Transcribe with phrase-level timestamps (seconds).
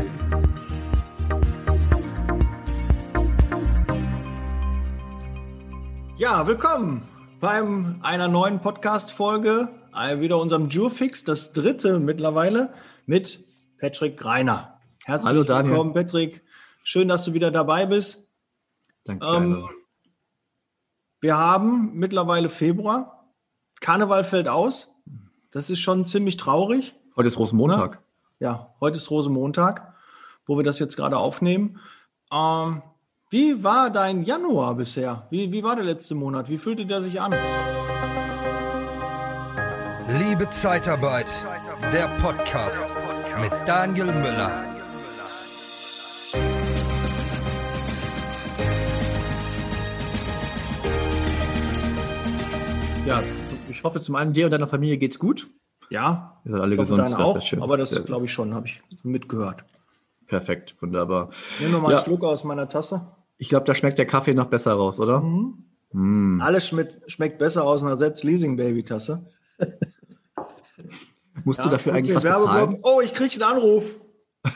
[6.17, 7.03] Ja, willkommen
[7.41, 9.69] beim einer neuen Podcast-Folge,
[10.21, 12.73] wieder unserem Jurfix, das dritte mittlerweile
[13.05, 13.45] mit
[13.79, 14.81] Patrick Greiner.
[15.05, 15.73] Herzlich Hallo, Daniel.
[15.73, 16.41] willkommen, Patrick.
[16.83, 18.27] Schön, dass du wieder dabei bist.
[19.05, 19.27] Danke.
[19.27, 19.69] Ähm,
[21.25, 23.31] wir haben mittlerweile Februar.
[23.81, 24.95] Karneval fällt aus.
[25.53, 26.95] Das ist schon ziemlich traurig.
[27.17, 28.03] Heute ist Rosenmontag.
[28.41, 29.95] Ja, heute ist Rosenmontag,
[30.45, 31.81] wo wir das jetzt gerade aufnehmen.
[32.31, 32.83] Ähm,
[33.31, 35.27] wie war dein Januar bisher?
[35.31, 36.51] Wie, wie war der letzte Monat?
[36.51, 37.33] Wie fühlte der sich an?
[40.19, 41.33] Liebe Zeitarbeit,
[41.91, 42.95] der Podcast
[43.41, 44.74] mit Daniel Müller.
[53.07, 53.23] Ja,
[53.71, 55.47] ich hoffe zum einen dir und deiner Familie geht's gut.
[55.91, 57.01] Ja, Ihr seid alle gesund.
[57.01, 57.63] deine das auch, schön.
[57.63, 59.65] aber das glaube ich schon, habe ich mitgehört.
[60.27, 61.31] Perfekt, wunderbar.
[61.61, 61.97] Nimm noch mal Ja.
[61.99, 63.07] einen Schluck aus meiner Tasse.
[63.37, 65.21] Ich glaube, da schmeckt der Kaffee noch besser raus, oder?
[65.21, 65.65] Mhm.
[65.93, 66.41] Mm.
[66.41, 69.27] Alles schmeckt, schmeckt besser aus einer Setz Leasing Baby Tasse.
[71.45, 72.79] Musst Ja, du dafür eigentlich was bezahlen?
[72.83, 73.85] Oh, ich kriege einen Anruf.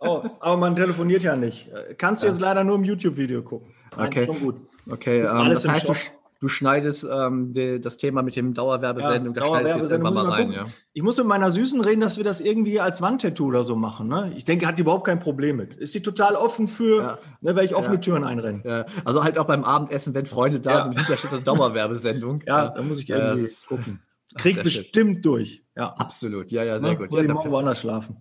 [0.00, 1.70] oh, aber man telefoniert ja nicht.
[1.98, 3.74] Kannst du jetzt leider nur im YouTube-Video gucken.
[3.96, 4.26] Nein, Okay.
[4.26, 4.56] Schon gut.
[4.88, 5.96] Okay, ähm, Alles das heißt, Shop.
[6.40, 10.06] Du schneidest ähm, die, das Thema mit dem Dauerwerbesendung, Ja, da schneidest du jetzt Dauerwerbesendung,
[10.14, 10.66] irgendwann mal muss rein.
[10.66, 10.72] Ja.
[10.92, 14.08] Ich muss mit meiner Süßen reden, dass wir das irgendwie als Wandtattoo oder so machen.
[14.08, 14.32] Ne?
[14.36, 15.74] Ich denke, hat die überhaupt kein Problem mit.
[15.74, 17.18] Ist die total offen für, Ja.
[17.40, 18.00] ne, weil ich offene.
[18.00, 18.86] Türen einrenne.
[19.04, 22.42] Also halt auch beim Abendessen, wenn Freunde da sind, hinterher steht eine Dauerwerbesendung.
[22.46, 24.02] Ja, da muss ich irgendwie das gucken.
[24.36, 25.64] Krieg sehr bestimmt durch.
[25.76, 25.94] Ja.
[25.94, 26.96] Absolut, ja, ja, sehr Ne?
[26.96, 27.10] gut.
[27.10, 28.16] Muss Ja, ich morgen woanders schlafen.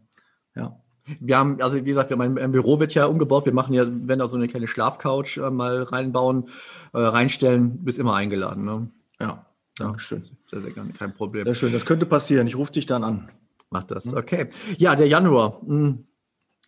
[0.55, 0.79] Ja.
[1.19, 3.45] Wir haben, also wie gesagt, wir haben ein, ein Büro wird ja umgebaut.
[3.45, 6.49] Wir machen ja, wenn auch so eine kleine Schlafcouch äh, mal reinbauen,
[6.93, 8.65] äh, reinstellen, bist immer eingeladen.
[8.65, 8.87] Ne?
[9.19, 9.45] Ja.
[9.77, 10.23] Dankeschön.
[10.49, 11.43] Sehr, sehr gerne, kein Problem.
[11.43, 11.73] Sehr schön.
[11.73, 12.47] Das könnte passieren.
[12.47, 13.29] Ich rufe dich dann an.
[13.69, 14.13] Mach das.
[14.13, 14.49] Okay.
[14.77, 15.59] Ja, der Januar.
[15.65, 15.97] Mh,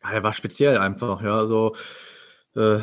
[0.03, 1.21] ja, der war speziell einfach.
[1.21, 1.75] Ja, also
[2.55, 2.79] äh,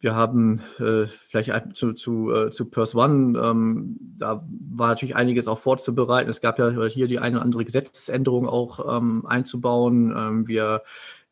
[0.00, 5.46] wir haben äh, vielleicht zu, zu, äh, zu Purse One, ähm, da war natürlich einiges
[5.46, 6.30] auch vorzubereiten.
[6.30, 10.14] Es gab ja hier die eine oder andere Gesetzesänderung auch ähm, einzubauen.
[10.16, 10.82] Ähm, wir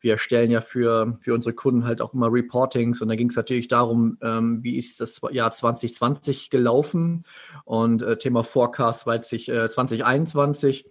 [0.01, 3.35] wir stellen ja für, für unsere Kunden halt auch immer Reportings und da ging es
[3.35, 7.23] natürlich darum, ähm, wie ist das Jahr 2020 gelaufen
[7.65, 10.85] und äh, Thema Forecast 20, äh, 2021.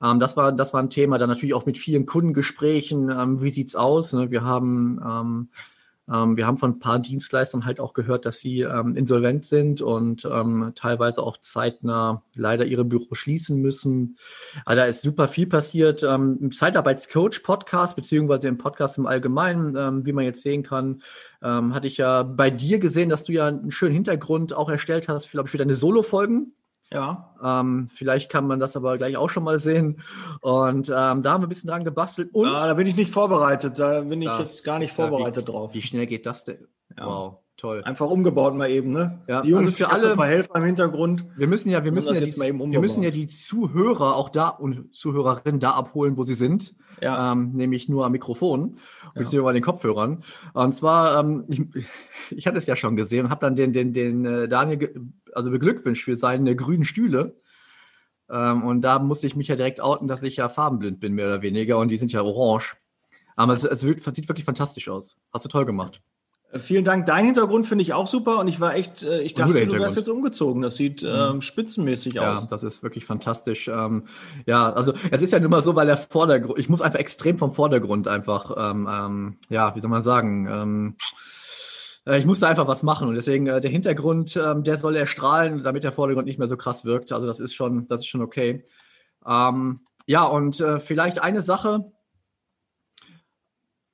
[0.00, 3.50] Ähm, das, war, das war ein Thema, dann natürlich auch mit vielen Kundengesprächen, ähm, wie
[3.50, 4.12] sieht's aus?
[4.12, 4.30] Ne?
[4.30, 5.48] Wir haben ähm,
[6.06, 10.24] wir haben von ein paar Dienstleistern halt auch gehört, dass sie ähm, insolvent sind und
[10.24, 14.16] ähm, teilweise auch zeitnah leider ihre Büros schließen müssen.
[14.64, 16.02] Also da ist super viel passiert.
[16.02, 21.02] Ähm, Im Zeitarbeitscoach-Podcast, beziehungsweise im Podcast im Allgemeinen, ähm, wie man jetzt sehen kann,
[21.40, 25.08] ähm, hatte ich ja bei dir gesehen, dass du ja einen schönen Hintergrund auch erstellt
[25.08, 26.52] hast, glaube ich, für deine Solo-Folgen.
[26.92, 27.34] Ja.
[27.42, 30.02] Ähm, vielleicht kann man das aber gleich auch schon mal sehen.
[30.40, 32.30] Und ähm, da haben wir ein bisschen dran gebastelt.
[32.34, 33.78] Und Ah, da bin ich nicht vorbereitet.
[33.78, 35.72] Da bin ich jetzt gar nicht ja, vorbereitet drauf.
[35.74, 36.68] wie schnell geht das denn?
[36.96, 37.06] Ja.
[37.06, 37.82] Wow, toll.
[37.84, 39.20] Einfach umgebaut mal eben, ne?
[39.26, 41.24] Ja, die Jungs also für alle- ein paar Helfer im Hintergrund.
[41.36, 44.16] Wir müssen ja, wir Müssen ja, jetzt die, mal eben wir müssen ja die Zuhörer
[44.16, 47.32] auch da und Zuhörerinnen da abholen, wo sie sind, Ja.
[47.32, 48.76] ähm, nämlich nur am Mikrofon,
[49.14, 50.22] beziehungsweise bei den Kopfhörern.
[50.52, 51.62] Und zwar, ähm, ich,
[52.30, 55.00] ich hatte es ja schon gesehen und habe dann den, den, den äh, Daniel
[55.32, 57.36] also beglückwünscht für seine grünen Stühle.
[58.30, 61.26] Ähm, und da musste ich mich ja direkt outen, dass ich ja farbenblind bin, mehr
[61.26, 62.76] oder weniger, und die sind ja orange.
[63.36, 65.16] Aber es, es wirkt- sieht wirklich fantastisch aus.
[65.32, 66.02] Hast du toll gemacht.
[66.52, 67.06] Äh, Vielen Dank.
[67.06, 69.96] Dein Hintergrund finde ich auch super und ich war echt, äh, ich dachte, du wärst
[69.96, 70.62] jetzt umgezogen.
[70.62, 72.48] Das sieht ähm, spitzenmäßig Ja, aus.
[72.48, 73.68] das ist wirklich fantastisch.
[73.68, 74.06] Ähm,
[74.46, 77.38] ja, also es ist ja nun mal so, weil der Vordergrund, ich muss einfach extrem
[77.38, 80.96] vom Vordergrund einfach, ähm, ähm, ja, wie soll man sagen, ähm,
[82.06, 85.62] äh, ich musste einfach was machen und deswegen äh, der Hintergrund, ähm, der soll erstrahlen,
[85.62, 87.12] damit der Vordergrund nicht mehr so krass wirkt.
[87.12, 88.62] Also das ist schon, das ist schon okay.
[89.24, 91.91] Ja, und äh, vielleicht eine Sache.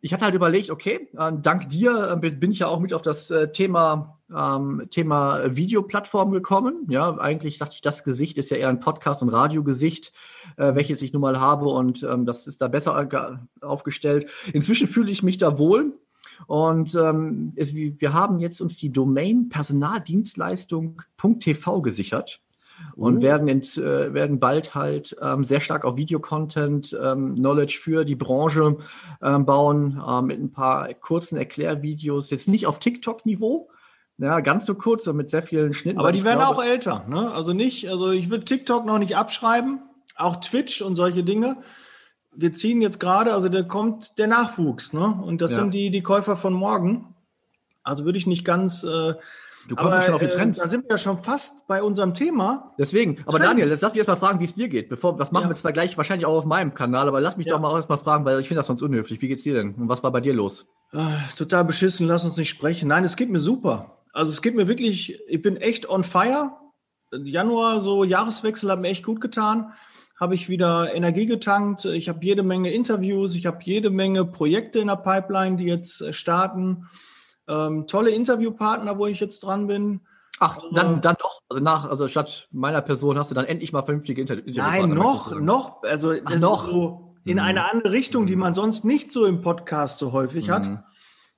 [0.00, 3.02] Ich hatte halt überlegt, okay, äh, dank dir äh, bin ich ja auch mit auf
[3.02, 6.86] das äh, Thema ähm, Thema Videoplattform gekommen.
[6.90, 10.12] Ja, eigentlich dachte ich, das Gesicht ist ja eher ein Podcast- und Radiogesicht,
[10.56, 14.26] äh, welches ich nun mal habe und ähm, das ist da besser ge- aufgestellt.
[14.52, 15.94] Inzwischen fühle ich mich da wohl
[16.46, 22.40] und ähm, es, wir haben jetzt uns die Domain personaldienstleistung.tv gesichert
[22.96, 23.22] und Oh.
[23.22, 28.16] werden, in, äh, werden bald halt ähm, sehr stark auf Videocontent, ähm, Knowledge für die
[28.16, 28.76] Branche
[29.22, 33.70] ähm, bauen, äh, mit ein paar kurzen Erklärvideos, jetzt nicht auf TikTok-Niveau,
[34.18, 36.00] ja, ganz so kurz, sondern mit sehr vielen Schnitten.
[36.00, 37.30] Aber die werden glaube- auch älter, ne?
[37.32, 39.80] Also nicht, also ich würde TikTok noch nicht abschreiben,
[40.16, 41.58] auch Twitch und solche Dinge.
[42.34, 45.20] Wir ziehen jetzt gerade, also da kommt der Nachwuchs, ne?
[45.24, 45.58] Und das Ja.
[45.58, 47.14] sind die, die Käufer von morgen.
[47.84, 49.14] Also würde ich nicht ganz, äh,
[49.68, 50.58] Du kommst ja schon auf die äh, Trends.
[50.58, 52.74] da sind wir ja schon fast bei unserem Thema.
[52.78, 53.46] Deswegen, aber Trends.
[53.46, 54.88] Daniel, jetzt lass mich erst mal fragen, wie es dir geht.
[54.88, 55.48] Bevor, das machen Ja.
[55.50, 57.54] wir zwar gleich wahrscheinlich auch auf meinem Kanal, aber lass mich Ja.
[57.54, 59.20] doch mal erst mal fragen, weil ich finde das sonst unhöflich.
[59.22, 59.74] Wie geht's dir denn?
[59.74, 60.66] Und was war bei dir los?
[60.92, 60.98] Äh,
[61.36, 62.88] total beschissen, lass uns nicht sprechen.
[62.88, 63.98] Nein, es geht mir super.
[64.12, 66.52] Also es geht mir wirklich, ich bin echt on fire.
[67.12, 69.72] Januar, so Jahreswechsel hat mir echt gut getan.
[70.18, 71.84] Habe ich wieder Energie getankt.
[71.84, 76.00] Ich habe jede Menge Interviews, ich habe jede Menge Projekte in der Pipeline, die jetzt
[76.00, 76.88] äh, starten.
[77.48, 80.00] Ähm, tolle Interviewpartner, wo ich jetzt dran bin.
[80.40, 81.40] Ach, dann, dann doch.
[81.48, 84.96] Also nach, also statt meiner Person hast du dann endlich mal vernünftige Inter Interviewpartner, Nein,
[84.96, 86.66] noch, noch, also ist noch?
[86.66, 87.42] so in Mhm.
[87.42, 90.66] eine andere Richtung, die man sonst nicht so im Podcast so häufig hat.
[90.66, 90.78] Mhm.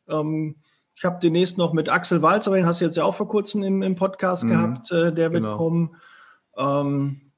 [0.08, 0.56] Ähm,
[0.94, 3.28] ich habe demnächst noch mit Axel Walz, aber den hast du jetzt ja auch vor
[3.28, 4.48] kurzem im, im Podcast Mhm.
[4.50, 5.56] gehabt, äh, der wird Genau.
[5.56, 5.96] kommen.
[6.58, 7.32] Ähm,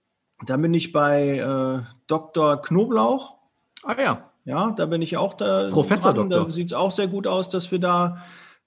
[0.47, 2.61] dann bin ich bei äh, Dr.
[2.61, 3.37] Knoblauch.
[3.85, 4.31] Ah ja.
[4.45, 5.69] Ja, da bin ich auch da.
[5.71, 6.29] Professor dran.
[6.29, 6.47] Doktor.
[6.47, 8.19] Da sieht es auch sehr gut aus, dass wir da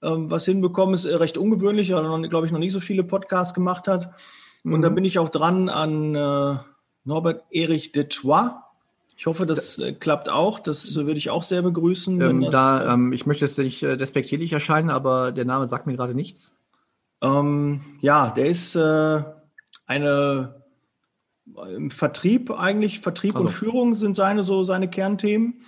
[0.02, 0.94] ähm, was hinbekommen.
[0.94, 4.10] Ist äh, recht ungewöhnlich, weil er, glaube ich, noch nicht so viele Podcasts gemacht hat.
[4.64, 4.82] Und Mhm.
[4.82, 6.56] da bin ich auch dran an äh,
[7.04, 8.50] Norbert Erich Detrois.
[9.16, 10.60] Ich hoffe, das äh, klappt auch.
[10.60, 12.20] Das äh, würde ich auch sehr begrüßen.
[12.20, 15.68] Ähm, das, da, äh, ähm, ich möchte jetzt nicht äh, despektierlich erscheinen, aber der Name
[15.68, 16.52] sagt mir gerade nichts.
[17.22, 18.76] Ähm, ja, der ist
[19.86, 20.62] eine
[21.74, 23.46] im Vertrieb eigentlich, Vertrieb Also.
[23.48, 25.62] und Führung sind seine so seine Kernthemen.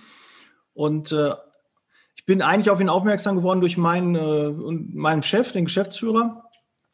[0.73, 1.15] Und
[2.29, 6.43] bin eigentlich auf ihn aufmerksam geworden durch meinen, äh, und meinen Chef, den Geschäftsführer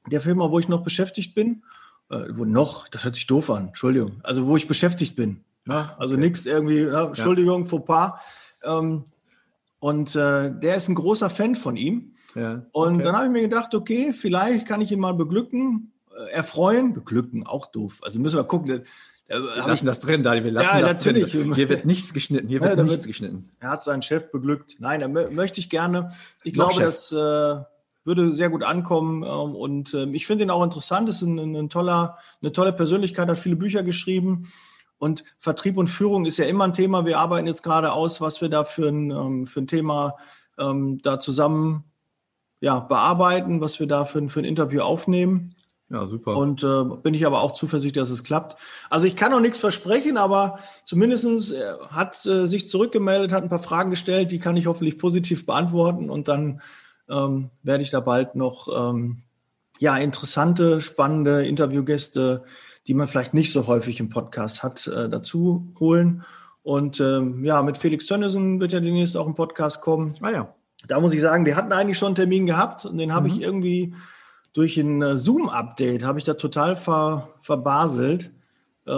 [0.10, 1.62] der Firma, wo ich noch beschäftigt bin.
[2.10, 4.22] Äh, wo noch, das hört sich doof an, Entschuldigung.
[4.24, 5.44] Also wo ich beschäftigt bin.
[5.68, 6.24] Ja, also Okay.
[6.24, 8.14] nichts irgendwie, ja, Entschuldigung, Fauxpas.
[8.64, 9.04] Ähm,
[9.80, 12.14] und äh, der ist ein großer Fan von ihm.
[12.34, 12.66] Ja.
[12.72, 13.04] Und okay.
[13.04, 16.94] dann habe ich mir gedacht, okay, vielleicht kann ich ihn mal beglücken, äh, erfreuen.
[16.94, 18.00] Beglücken, auch doof.
[18.04, 18.86] Also müssen wir gucken.
[19.28, 20.44] Wir Da, hab ich, lassen das drin, Daniel.
[20.46, 21.32] Wir lassen Ja, das natürlich.
[21.32, 21.54] drin.
[21.56, 22.48] Hier wird nichts geschnitten.
[22.48, 23.50] Hier wird nichts wird- geschnitten.
[23.60, 24.76] er hat seinen Chef beglückt.
[24.80, 26.14] Nein, da mö möchte ich gerne.
[26.44, 27.10] Ich Noch glaube, Chef.
[27.10, 27.64] das äh,
[28.04, 29.24] würde sehr gut ankommen.
[29.24, 31.10] Ähm, und ähm, ich finde ihn auch interessant.
[31.10, 34.52] Ist ein, ein toller, eine tolle Persönlichkeit, hat viele Bücher geschrieben.
[34.98, 37.06] Und Vertrieb und Führung ist ja immer ein Thema.
[37.06, 40.16] Wir arbeiten jetzt gerade aus, was wir da für ein, ähm, für ein Thema
[40.58, 41.84] ähm, da zusammen
[42.62, 45.56] ja, bearbeiten, was wir da für, ein- für ein Interview aufnehmen.
[45.96, 46.36] Ja, super.
[46.36, 48.58] Und äh, bin ich aber auch zuversichtlich, dass es klappt.
[48.90, 53.50] Also ich kann noch nichts versprechen, aber zumindestens äh, hat äh, sich zurückgemeldet, hat ein
[53.50, 56.60] paar Fragen gestellt, die kann ich hoffentlich positiv beantworten und dann
[57.10, 59.20] ähm, werde ich da bald noch ähm,
[59.80, 62.44] ja, interessante, spannende Interviewgäste,
[62.88, 66.26] die man vielleicht nicht so häufig im Podcast hat, äh, dazu holen.
[66.62, 70.54] Und ähm, ja, mit Felix Tönnissen wird ja demnächst auch ein Podcast kommen ah ja.
[70.90, 73.40] da muss ich sagen, wir hatten eigentlich schon einen Termin gehabt und den habe ich
[73.40, 73.94] irgendwie
[74.56, 78.32] durch ein äh, Zoom-Update, habe ich da total ver, verbaselt.
[78.88, 78.92] Äh,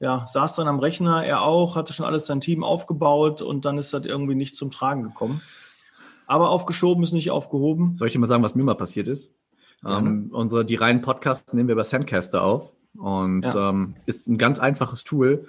[0.00, 3.78] ja, saß dann am Rechner, er auch, hatte schon alles sein Team aufgebaut und dann
[3.78, 5.40] ist das irgendwie nicht zum Tragen gekommen.
[6.26, 7.94] Aber aufgeschoben ist nicht aufgehoben.
[7.94, 9.32] Soll ich dir mal sagen, was mir mal passiert ist?
[9.86, 13.70] Ähm, unsere, die reinen Podcasts nehmen wir über Sandcaster auf und Ja.
[13.70, 15.46] ähm, ist ein ganz einfaches Tool.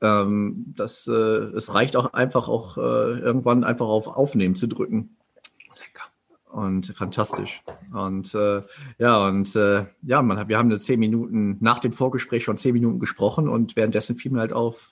[0.00, 2.80] Ähm, das, äh, es reicht auch einfach auch äh,
[3.18, 5.15] irgendwann einfach auf Aufnehmen zu drücken.
[6.56, 7.62] Und fantastisch.
[7.92, 8.62] Und äh,
[8.96, 12.72] ja, und äh, ja, man wir haben eine zehn Minuten nach dem Vorgespräch schon zehn
[12.72, 14.90] Minuten gesprochen und währenddessen fiel mir halt auf,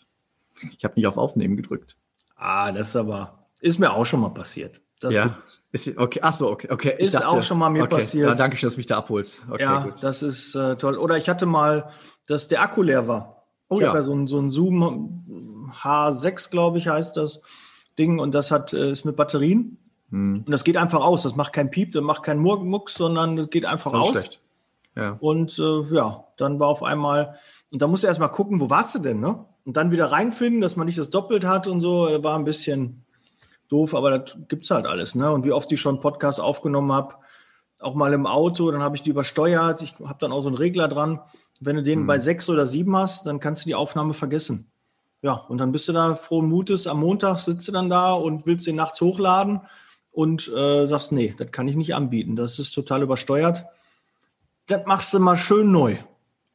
[0.77, 1.97] ich habe nicht auf Aufnehmen gedrückt.
[2.37, 4.83] Ah, das ist aber, ist mir auch schon mal passiert.
[5.01, 5.29] Das ja.
[5.29, 6.97] gibt- Ist, okay, ach so, okay, okay.
[6.99, 8.29] Ist auch schon mal mir okay, passiert.
[8.29, 9.41] Ja, danke schön, dass du mich da abholst.
[9.49, 10.03] Okay, ja, gut.
[10.03, 10.99] das ist äh, toll.
[10.99, 11.89] Oder ich hatte mal,
[12.27, 13.47] dass der Akku leer war.
[13.71, 13.89] Oh ich ja.
[13.89, 17.41] habe ja so ein, so ein Zoom H6, glaube ich, heißt das
[17.99, 18.19] Ding.
[18.19, 19.79] Und das hat, äh, ist mit Batterien.
[20.15, 21.25] Hm, Und das geht einfach aus.
[21.25, 24.11] Das macht kein Piep, das macht keinen Mur- Mucks, sondern das geht einfach das aus.
[24.13, 24.41] schlecht.
[24.97, 25.17] Ja.
[25.19, 27.35] Und äh, ja, dann war auf einmal,
[27.73, 29.45] und da musst du erst mal gucken, wo warst du denn, ne?
[29.65, 33.03] Und dann wieder reinfinden, dass man nicht das doppelt hat und so, war ein bisschen
[33.69, 35.33] doof, aber das gibt's halt alles, ne?
[35.33, 37.15] Und wie oft ich schon Podcasts aufgenommen habe,
[37.81, 40.57] auch mal im Auto, dann habe ich die übersteuert, ich habe dann auch so einen
[40.57, 41.21] Regler dran.
[41.61, 42.07] Wenn du den Mhm.
[42.07, 44.71] bei sechs oder sieben hast, dann kannst du die Aufnahme vergessen.
[45.23, 48.47] Ja, und dann bist du da frohen Mutes, am Montag sitzt du dann da und
[48.47, 49.61] willst den nachts hochladen
[50.15, 53.65] und äh, sagst, nee, das kann ich nicht anbieten, das ist total übersteuert.
[54.69, 55.97] Das machst du mal schön neu.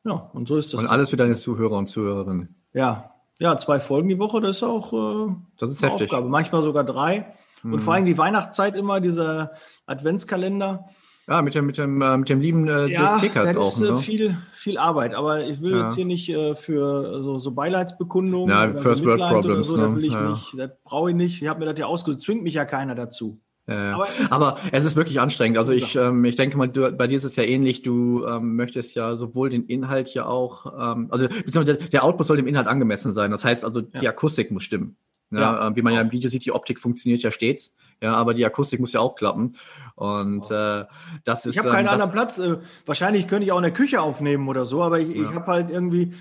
[0.03, 0.79] Ja, und so ist das.
[0.81, 2.55] Und alles für deine Zuhörer und Zuhörerinnen.
[2.73, 6.07] Ja, ja, zwei Folgen die Woche, das ist auch äh, Das ist eine heftig.
[6.11, 6.29] Aufgabe.
[6.29, 7.33] Manchmal sogar drei.
[7.63, 7.79] Und Mhm.
[7.79, 9.51] vor allem die Weihnachtszeit immer, dieser
[9.85, 10.85] Adventskalender.
[11.27, 13.81] Ja, mit dem, mit dem, äh, mit dem lieben äh, Ja, Tickert das auch.
[13.81, 13.97] ist äh, Ne?
[13.97, 15.13] viel, viel Arbeit.
[15.13, 15.83] Aber ich will Ja.
[15.83, 18.49] jetzt hier nicht äh, für so, so Beileidsbekundungen.
[18.49, 19.95] Ja, First so World Problems, So, das ne?
[19.97, 20.29] will ich Ja.
[20.31, 20.53] nicht.
[20.57, 21.41] Das brauche ich nicht.
[21.41, 22.21] Ich habe mir das ja ausgesucht.
[22.23, 23.39] Zwingt mich ja keiner dazu.
[23.69, 23.93] Ja, ja.
[23.95, 25.57] Aber es ist- Aber es ist wirklich anstrengend.
[25.57, 27.83] Also ich, ähm, ich denke mal, du, bei dir ist es ja ähnlich.
[27.83, 32.37] Du ähm, möchtest ja sowohl den Inhalt ja auch, ähm, also beziehungsweise der Output soll
[32.37, 33.29] dem Inhalt angemessen sein.
[33.31, 34.09] Das heißt also, die Ja.
[34.09, 34.95] Akustik muss stimmen.
[35.31, 35.67] Ja, ja.
[35.67, 37.73] Äh, wie man ja im Video sieht, die Optik funktioniert ja stets.
[38.01, 39.55] Ja, aber die Akustik muss ja auch klappen.
[39.95, 40.85] Und äh,
[41.23, 41.53] das ist.
[41.53, 42.39] Ich habe keinen ähm, anderen Platz.
[42.39, 42.57] Äh,
[42.87, 45.29] wahrscheinlich könnte ich auch in der Küche aufnehmen oder so, aber ich, ja.
[45.29, 46.13] ich habe halt irgendwie,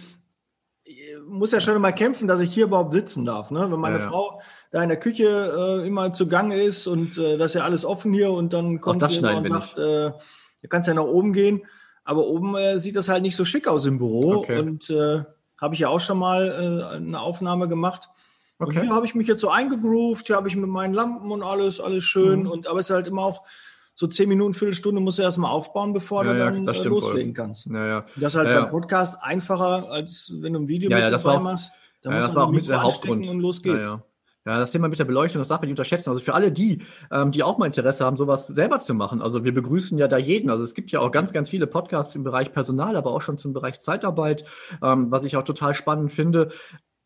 [1.27, 3.51] muss ja schon mal kämpfen, dass ich hier überhaupt sitzen darf.
[3.51, 3.67] Ne?
[3.71, 7.53] Wenn meine ja, Frau da in der Küche äh, immer zugange ist und äh, das
[7.53, 10.11] ist ja alles offen hier und dann kommt sie und sagt, äh,
[10.63, 11.63] du kannst ja nach oben gehen.
[12.05, 14.37] Aber oben äh, sieht das halt nicht so schick aus im Büro.
[14.37, 14.59] Okay.
[14.59, 15.25] Und äh,
[15.61, 16.49] habe ich ja auch schon mal
[16.93, 18.09] äh, eine Aufnahme gemacht.
[18.59, 18.79] Okay.
[18.79, 21.43] Und hier habe ich mich jetzt so eingegroovt, hier habe ich mit meinen Lampen und
[21.43, 22.45] alles, alles schön.
[22.45, 22.51] Mhm.
[22.51, 23.45] Und aber es ist halt immer auch
[23.95, 27.35] so zehn Minuten, Viertelstunde musst du erstmal aufbauen, bevor ja, du dann ja, äh, loslegen
[27.35, 27.45] voll.
[27.45, 27.67] kannst.
[27.67, 28.07] Ja.
[28.17, 31.73] Das ist halt beim Podcast einfacher, als wenn du ein Video mit ja, dabei machst.
[32.03, 33.29] Da ja, das war auch mit der Hauptgrund.
[33.29, 33.89] Und los geht's.
[34.49, 36.09] Ja, das Thema mit der Beleuchtung, das darf man nicht unterschätzen.
[36.09, 39.21] Also für alle die, ähm, die auch mal Interesse haben, sowas selber zu machen.
[39.21, 40.49] Also wir begrüßen ja da jeden.
[40.49, 43.37] Also es gibt ja auch ganz, ganz viele Podcasts im Bereich Personal, aber auch schon
[43.37, 44.47] zum Bereich Zeitarbeit,
[44.83, 46.49] ähm, was ich auch total spannend finde.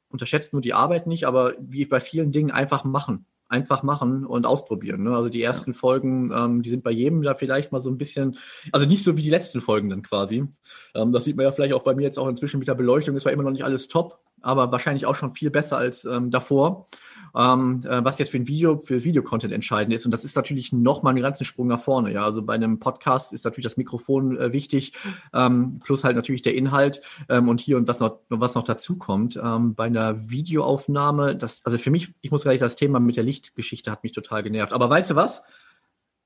[0.09, 4.47] Unterschätzt nur die Arbeit nicht, aber wie bei vielen Dingen einfach machen einfach machen und
[4.47, 5.03] ausprobieren.
[5.03, 5.15] Ne?
[5.15, 5.77] Also die ersten ja.
[5.77, 8.39] Folgen, ähm, die sind bei jedem da vielleicht mal so ein bisschen,
[8.73, 10.49] also nicht so wie die letzten Folgen dann quasi.
[10.95, 13.15] Ähm, das sieht man ja vielleicht auch bei mir jetzt auch inzwischen mit der Beleuchtung.
[13.15, 16.31] Es war immer noch nicht alles top, aber wahrscheinlich auch schon viel besser als ähm,
[16.31, 16.87] davor
[17.37, 20.05] ähm, äh, was jetzt für ein Video, für Videocontent entscheidend ist.
[20.05, 22.13] Und das ist natürlich nochmal einen ganzen Sprung nach vorne.
[22.13, 24.93] Ja, also bei einem Podcast ist natürlich das Mikrofon äh, wichtig,
[25.33, 28.97] ähm, plus halt natürlich der Inhalt ähm, und hier und was noch, was noch dazu
[28.97, 29.41] kommt.
[29.43, 33.25] Ähm, bei einer Videoaufnahme, das, also für mich, ich muss gleich das Thema mit der
[33.25, 34.73] Lichtgeschichte hat mich total genervt.
[34.73, 35.43] Aber weißt du was?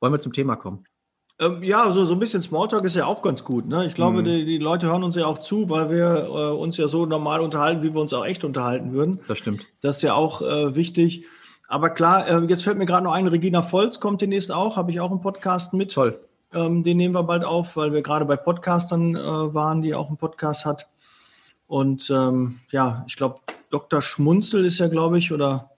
[0.00, 0.84] Wollen wir zum Thema kommen?
[1.38, 3.66] Ähm, ja, so, so ein bisschen Smalltalk ist ja auch ganz gut.
[3.66, 3.86] Ne?
[3.86, 4.24] Ich glaube, mhm.
[4.24, 7.40] die, die Leute hören uns ja auch zu, weil wir äh, uns ja so normal
[7.40, 9.20] unterhalten, wie wir uns auch echt unterhalten würden.
[9.28, 9.66] Das stimmt.
[9.82, 11.26] Das ist ja auch äh, wichtig.
[11.68, 14.90] Aber klar, äh, jetzt fällt mir gerade noch ein, Regina Volz kommt demnächst auch, habe
[14.90, 15.92] ich auch einen Podcast mit.
[15.92, 16.18] Toll.
[16.54, 19.20] Ähm, den nehmen wir bald auf, weil wir gerade bei Podcastern äh,
[19.54, 20.88] waren, die auch einen Podcast hat.
[21.66, 23.40] Und ähm, ja, ich glaube,
[23.70, 24.00] Dr.
[24.00, 25.70] Schmunzel ist ja, glaube ich, oder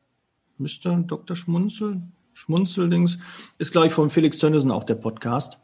[0.58, 1.34] müsste Dr.
[1.34, 2.02] Schmunzel?
[2.38, 3.18] Schmunzeldings.
[3.58, 5.58] Ist, glaube ich, von Felix Tönnissen auch der Podcast.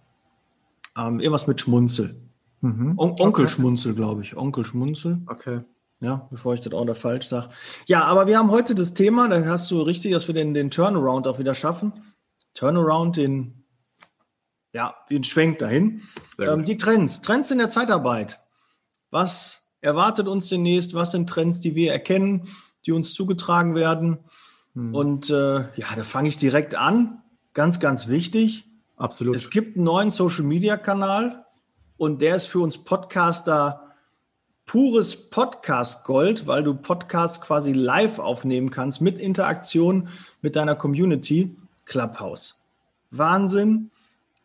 [0.99, 2.21] Ähm, irgendwas mit Schmunzel.
[2.63, 2.99] Mhm.
[2.99, 3.49] On Onkel okay.
[3.49, 4.37] Schmunzel, glaube ich.
[4.37, 5.23] Onkel Schmunzel.
[5.29, 5.61] Okay.
[6.01, 7.51] Ja, bevor ich das auch da falsch sage.
[7.87, 10.71] Ja, aber wir haben heute das Thema, da hast du richtig, dass wir den, den
[10.71, 11.93] Turnaround auch wieder schaffen.
[12.55, 13.65] Turnaround, den,
[14.73, 16.03] ja, den Schwenk dahin.
[16.41, 17.23] Ähm, die Trends.
[17.23, 18.41] Trends in der Zeitarbeit.
[19.13, 20.93] Was erwartet uns demnächst?
[20.95, 22.49] Was sind Trends, die wir erkennen,
[22.85, 24.19] die uns zugetragen werden?
[24.75, 24.95] Mhm.
[24.95, 27.23] Und äh, ja, da fange ich direkt an.
[27.55, 28.67] Ganz, ganz wichtig.
[28.97, 29.37] Absolut.
[29.37, 31.45] Es gibt einen neuen Social-Media-Kanal
[31.97, 33.81] und der ist für uns Podcaster
[34.67, 40.09] pures Podcast-Gold, weil du Podcasts quasi live aufnehmen kannst mit Interaktion
[40.43, 41.57] mit deiner Community.
[41.85, 42.61] Clubhouse.
[43.11, 43.91] Wahnsinn.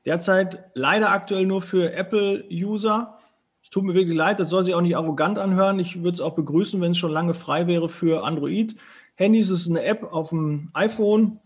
[0.06, 3.18] Derzeit leider aktuell nur für Apple-User.
[3.64, 5.80] Es tut mir wirklich leid, das soll sich auch nicht arrogant anhören.
[5.80, 8.76] Ich würde es auch begrüßen, wenn es schon lange frei wäre für Android.
[9.20, 11.42] Handys ist eine App auf dem iPhone,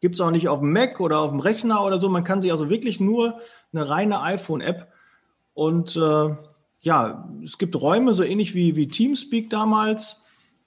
[0.00, 2.08] gibt es auch nicht auf dem Mac oder auf dem Rechner oder so.
[2.08, 3.40] Man kann sich also wirklich nur
[3.72, 4.86] eine reine iPhone-App
[5.52, 6.36] und äh,
[6.82, 10.22] ja, es gibt Räume, so ähnlich wie, wie Teamspeak damals,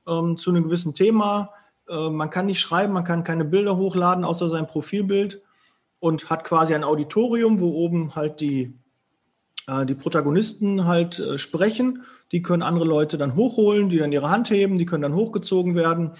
[0.05, 1.51] ähm, zu einem gewissen Thema.
[1.87, 5.41] Äh, man kann nicht schreiben, man kann keine Bilder hochladen, außer sein Profilbild
[5.99, 8.77] und hat quasi ein Auditorium, wo oben halt die,
[9.67, 14.31] äh, die Protagonisten halt äh, sprechen die können andere Leute dann hochholen, die dann ihre
[14.31, 16.13] Hand heben, die können dann hochgezogen werden.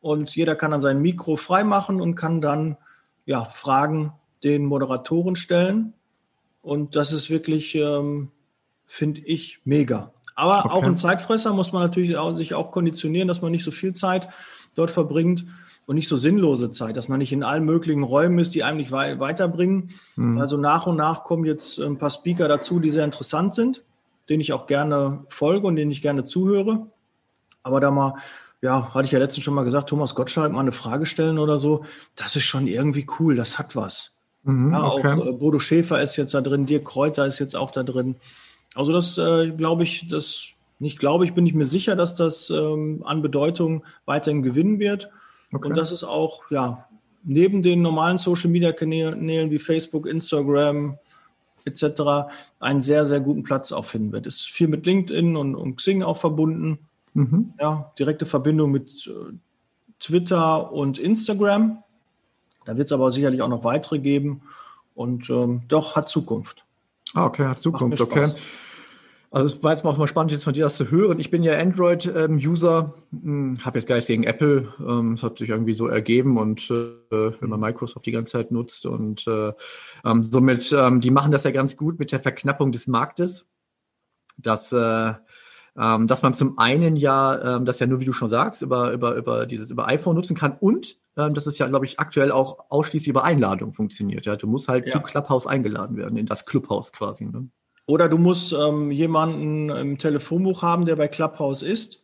[0.00, 2.76] Und jeder kann dann sein Mikro freimachen und kann dann
[3.24, 4.12] ja, Fragen
[4.44, 5.94] den Moderatoren stellen.
[6.60, 8.30] Und das ist wirklich, ähm,
[8.84, 10.12] finde ich, mega.
[10.34, 10.74] Aber okay.
[10.74, 13.94] auch ein Zeitfresser muss man natürlich auch, sich auch konditionieren, dass man nicht so viel
[13.94, 14.28] Zeit
[14.74, 15.46] dort verbringt
[15.86, 18.76] und nicht so sinnlose Zeit, dass man nicht in allen möglichen Räumen ist, die einem
[18.76, 19.92] nicht wei weiterbringen.
[20.16, 20.38] Mhm.
[20.38, 23.85] Also nach und nach kommen jetzt ein paar Speaker dazu, die sehr interessant sind
[24.28, 26.86] den ich auch gerne folge und den ich gerne zuhöre.
[27.62, 28.14] Aber da mal,
[28.62, 31.58] ja, hatte ich ja letztens schon mal gesagt, Thomas Gottschalk mal eine Frage stellen oder
[31.58, 34.12] so, das ist schon irgendwie cool, das hat was.
[34.44, 35.08] Mhm, ja, okay.
[35.08, 38.16] Auch äh, Bodo Schäfer ist jetzt da drin, Dirk Kräuter ist jetzt auch da drin.
[38.74, 42.50] Also das äh, glaube ich, das nicht glaube ich, bin ich mir sicher, dass das
[42.50, 45.10] ähm, an Bedeutung weiterhin gewinnen wird.
[45.52, 45.68] Okay.
[45.68, 46.86] Und das ist auch, ja,
[47.24, 50.98] neben den normalen Social Media Kanälen wie Facebook, Instagram,
[51.66, 52.30] etc.
[52.60, 54.26] einen sehr, sehr guten Platz auch finden wird.
[54.26, 56.78] Ist viel mit LinkedIn und, und Xing auch verbunden.
[57.14, 57.52] Mhm.
[57.60, 59.32] Ja, direkte Verbindung mit äh,
[60.00, 61.82] Twitter und Instagram.
[62.64, 64.42] Da wird es aber sicherlich auch noch weitere geben.
[64.94, 66.64] Und ähm, doch, hat Zukunft.
[67.14, 68.28] Ah, okay, hat Zukunft, okay.
[69.30, 71.18] Also es war jetzt auch mal spannend, jetzt von dir das zu hören.
[71.18, 74.72] Ich bin ja Android-User, ähm, habe jetzt gar nichts gegen Apple.
[74.78, 78.50] Ähm, es hat sich irgendwie so ergeben und äh, wenn man Microsoft die ganze Zeit
[78.50, 79.52] nutzt und äh,
[80.04, 83.46] ähm, somit, ähm, die machen das ja ganz gut mit der Verknappung des Marktes.
[84.38, 85.14] Das äh,
[85.78, 88.92] ähm, dass man zum einen ja, ähm, das ja nur, wie du schon sagst, über,
[88.92, 92.32] über, über dieses über iPhone nutzen kann und ähm, dass es ja, glaube ich, aktuell
[92.32, 94.26] auch ausschließlich über Einladung funktioniert.
[94.26, 94.92] Ja, du musst halt ja.
[94.92, 97.26] zu Clubhouse eingeladen werden, in das Clubhouse quasi.
[97.26, 97.48] Ne?
[97.86, 102.02] Oder du musst ähm, jemanden im Telefonbuch haben, der bei Clubhouse ist.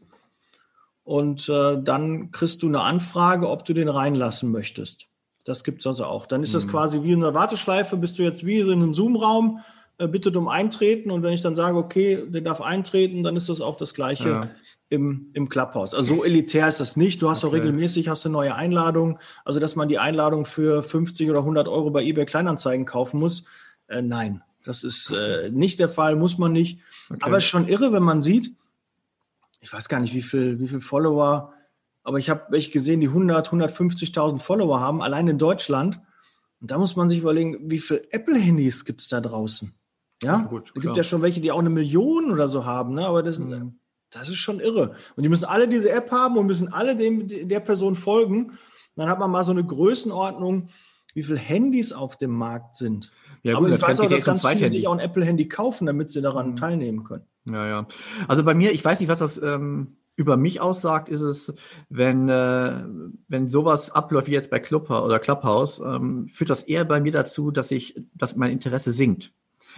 [1.04, 5.08] Und äh, dann kriegst du eine Anfrage, ob du den reinlassen möchtest.
[5.44, 6.26] Das gibt es also auch.
[6.26, 6.70] Dann ist das mhm.
[6.70, 9.58] quasi wie in einer Warteschleife, bist du jetzt wie in einem Zoom-Raum,
[9.98, 13.48] äh, bittet um Eintreten und wenn ich dann sage, okay, der darf eintreten, dann ist
[13.48, 14.48] das auch das Gleiche ja.
[14.88, 15.94] im, im Clubhouse.
[15.94, 17.20] Also so elitär ist das nicht.
[17.20, 17.56] Du hast okay.
[17.56, 19.18] auch regelmäßig hast du neue Einladungen.
[19.44, 23.44] Also dass man die Einladung für 50 oder 100 Euro bei eBay Kleinanzeigen kaufen muss,
[23.88, 26.80] äh, nein, das ist äh, nicht der Fall, muss man nicht.
[27.10, 27.20] Okay.
[27.22, 28.54] Aber es ist schon irre, wenn man sieht,
[29.60, 31.52] ich weiß gar nicht, wie viel, wie viel Follower,
[32.04, 36.00] aber ich habe welche gesehen, die 100, 150.000 Follower haben, allein in Deutschland.
[36.60, 39.72] Und da muss man sich überlegen, wie viele Apple-Handys gibt es da draußen?
[40.22, 43.06] Ja, gut, es gibt ja schon welche, die auch eine Million oder so haben, ne?
[43.06, 43.80] aber das, mhm.
[44.10, 44.94] das ist schon irre.
[45.16, 48.58] Und die müssen alle diese App haben und müssen alle dem, der Person folgen.
[48.94, 50.68] dann hat man mal so eine Größenordnung,
[51.14, 53.10] wie viele Handys auf dem Markt sind.
[53.42, 56.10] Ja, aber gut, ich weiß auch, dass ganz viele sich auch ein Apple-Handy kaufen, damit
[56.10, 56.56] sie daran mhm.
[56.56, 57.24] teilnehmen können.
[57.44, 57.86] Ja, ja.
[58.28, 61.52] Also bei mir, ich weiß nicht, was das ähm, über mich aussagt, ist es,
[61.88, 62.84] wenn, äh,
[63.28, 67.12] wenn sowas abläuft wie jetzt bei Clubhouse oder Clubhouse, ähm, führt das eher bei mir
[67.12, 69.32] dazu, dass ich, dass mein Interesse sinkt.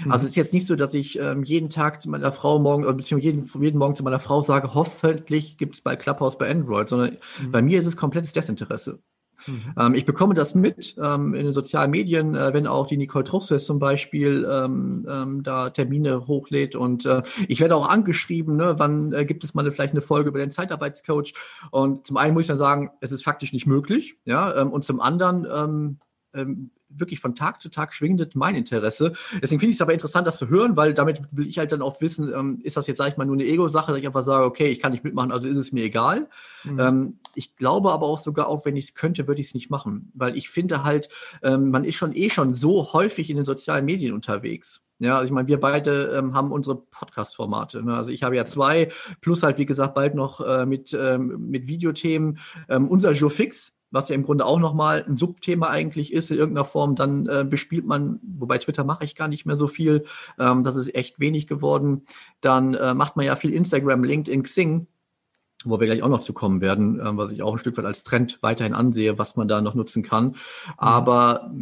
[0.05, 0.13] Mhm.
[0.13, 2.85] Also es ist jetzt nicht so, dass ich ähm, jeden Tag zu meiner Frau morgen,
[2.85, 6.51] oder beziehungsweise jeden, jeden Morgen zu meiner Frau sage, hoffentlich gibt es bei Clubhouse bei
[6.51, 7.51] Android, sondern mhm.
[7.51, 8.99] bei mir ist es komplettes Desinteresse.
[9.47, 9.75] Mhm.
[9.79, 13.25] Ähm, ich bekomme das mit ähm, in den sozialen Medien, äh, wenn auch die Nicole
[13.25, 19.13] Truchsess zum Beispiel ähm, da Termine hochlädt und äh, ich werde auch angeschrieben, ne, wann
[19.13, 21.35] äh, gibt es mal eine, vielleicht eine Folge über den Zeitarbeitscoach
[21.71, 25.01] und zum einen muss ich dann sagen, es ist faktisch nicht möglich, ja, und zum
[25.01, 25.99] anderen
[26.97, 29.13] wirklich von Tag zu Tag schwindet mein Interesse.
[29.43, 31.83] Deswegen finde ich es aber interessant, das zu hören, weil damit will ich halt dann
[31.83, 34.23] auch wissen, ähm, ist das jetzt, sage ich mal, nur eine Ego-Sache, dass ich einfach
[34.23, 36.29] sage, okay, ich kann nicht mitmachen, also ist es mir egal.
[36.65, 36.81] Mhm.
[36.81, 39.71] Ähm, ich glaube aber auch sogar, auch wenn ich es könnte, würde ich es nicht
[39.71, 41.09] machen, weil ich finde halt,
[41.43, 44.85] ähm, man ist schon eh schon so häufig in den sozialen Medien unterwegs.
[45.01, 47.83] Ja, also ich meine, wir beide ähm, haben unsere Podcast-Formate.
[47.83, 47.97] Ne?
[47.97, 51.67] Also ich habe ja zwei, plus halt, wie gesagt, bald noch äh, mit, ähm, mit
[51.67, 52.39] Videothemen.
[52.69, 56.39] Ähm, unser Joe Fix, was ja im Grunde auch nochmal ein Subthema eigentlich ist, in
[56.39, 60.05] irgendeiner Form, dann äh, bespielt man, wobei Twitter mache ich gar nicht mehr so viel,
[60.39, 62.03] ähm, das ist echt wenig geworden.
[62.41, 64.89] Dann äh, macht man ja viel Instagram, LinkedIn, Xing,
[65.65, 67.85] wo wir gleich auch noch zu kommen werden, äh, was ich auch ein Stück weit
[67.85, 70.27] als Trend weiterhin ansehe, was man da noch nutzen kann.
[70.27, 70.35] Mhm.
[70.77, 71.55] Aber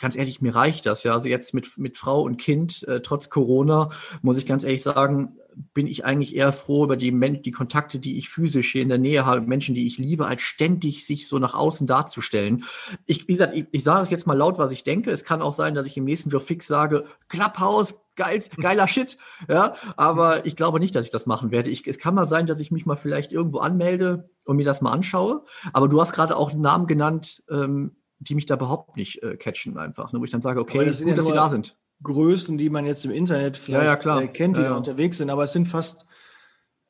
[0.00, 1.14] ganz ehrlich, mir reicht das ja.
[1.14, 3.90] Also jetzt mit, mit Frau und Kind, äh, trotz Corona,
[4.22, 5.36] muss ich ganz ehrlich sagen,
[5.74, 8.88] bin ich eigentlich eher froh über die, Men die Kontakte, die ich physisch hier in
[8.88, 12.64] der Nähe habe, Menschen, die ich liebe, als ständig sich so nach außen darzustellen.
[13.06, 15.10] Ich, wie gesagt, ich, ich sage es jetzt mal laut, was ich denke.
[15.10, 19.18] Es kann auch sein, dass ich im nächsten Job fix sage, Clubhouse, geil, geiler Shit.
[19.48, 21.70] Ja, aber ich glaube nicht, dass ich das machen werde.
[21.70, 24.80] Ich, es kann mal sein, dass ich mich mal vielleicht irgendwo anmelde und mir das
[24.80, 25.44] mal anschaue.
[25.72, 29.78] Aber du hast gerade auch Namen genannt, ähm, die mich da überhaupt nicht äh, catchen
[29.78, 30.12] einfach.
[30.12, 30.20] Ne?
[30.20, 31.76] Wo ich dann sage, okay, ist gut, dass sie da sind.
[32.02, 35.18] Größen, die man jetzt im Internet vielleicht ja, ja, äh, kennt, die ja, da unterwegs
[35.18, 36.06] sind, aber es sind fast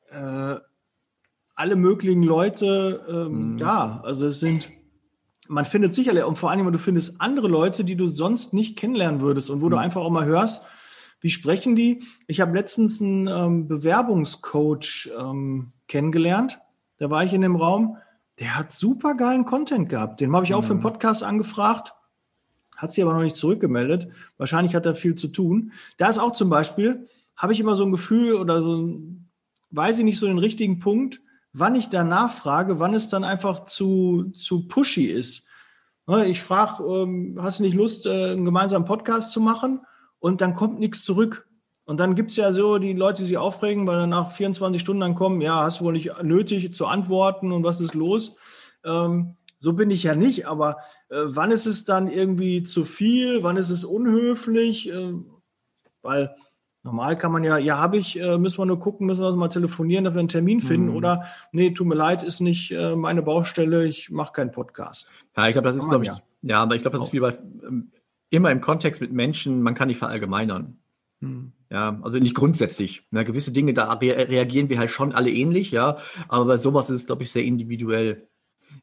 [0.09, 0.55] äh,
[1.55, 3.57] alle möglichen Leute ähm, mhm.
[3.57, 4.01] da.
[4.03, 4.69] Also es sind,
[5.47, 9.21] man findet sicherlich, und vor allem, du findest andere Leute, die du sonst nicht kennenlernen
[9.21, 9.71] würdest und wo mhm.
[9.71, 10.65] du einfach auch mal hörst,
[11.19, 12.03] wie sprechen die?
[12.25, 16.59] Ich habe letztens einen ähm, Bewerbungscoach ähm, kennengelernt.
[16.97, 17.97] Da war ich in dem Raum.
[18.39, 20.19] Der hat super geilen Content gehabt.
[20.19, 20.67] Den habe ich auch mhm.
[20.67, 21.93] für den Podcast angefragt
[22.81, 24.07] hat sich aber noch nicht zurückgemeldet.
[24.37, 25.71] Wahrscheinlich hat er viel zu tun.
[25.97, 28.99] Da ist auch zum Beispiel, habe ich immer so ein Gefühl oder so,
[29.69, 31.21] weiß ich nicht so den richtigen Punkt,
[31.53, 35.47] wann ich da nachfrage, wann es dann einfach zu, zu pushy ist.
[36.07, 39.81] Ne, ich frage, ähm, hast du nicht Lust, äh, einen gemeinsamen Podcast zu machen?
[40.19, 41.47] Und dann kommt nichts zurück.
[41.85, 44.81] Und dann gibt es ja so die Leute, die sich aufregen, weil dann nach 24
[44.81, 48.35] Stunden dann kommen, ja, hast du wohl nicht nötig zu antworten und was ist los?
[48.83, 50.77] Ähm, so bin ich ja nicht, aber
[51.09, 53.43] äh, wann ist es dann irgendwie zu viel?
[53.43, 54.91] Wann ist es unhöflich?
[54.91, 55.13] Äh,
[56.01, 56.35] weil
[56.81, 59.49] normal kann man ja, ja, habe ich, äh, müssen wir nur gucken, müssen wir mal
[59.49, 60.95] telefonieren, dass wir einen Termin finden mhm.
[60.95, 65.05] oder nee, tut mir leid, ist nicht äh, meine Baustelle, ich mache keinen Podcast.
[65.37, 66.21] Ja, ich glaube, das ist, glaube ich, ja.
[66.41, 67.91] ja, aber ich glaube, das ist wie bei ähm,
[68.31, 70.79] immer im Kontext mit Menschen, man kann nicht verallgemeinern.
[71.19, 71.51] Hm.
[71.69, 73.03] Ja, also nicht grundsätzlich.
[73.11, 75.97] Na, gewisse Dinge, da re reagieren wir halt schon alle ähnlich, ja.
[76.29, 78.27] Aber bei sowas ist es, glaube ich, sehr individuell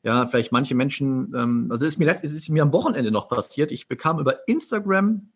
[0.03, 3.29] ja, vielleicht manche Menschen, ähm, also es ist mir, es ist mir am Wochenende noch
[3.29, 3.73] passiert.
[3.73, 5.31] Ich bekam über Instagram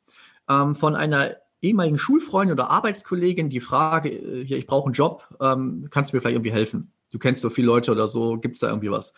[0.49, 5.27] ähm, von einer ehemaligen Schulfreundin oder Arbeitskollegin die Frage, äh, hier, ich brauche einen Job,
[5.41, 6.93] ähm, kannst du mir vielleicht irgendwie helfen?
[7.11, 9.13] Du kennst so viele Leute oder so, gibt es da irgendwie was?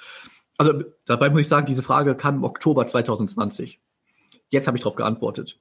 [0.59, 3.81] Also dabei muss ich sagen, diese Frage kam im Oktober 2020.
[4.51, 5.59] Jetzt habe ich darauf geantwortet.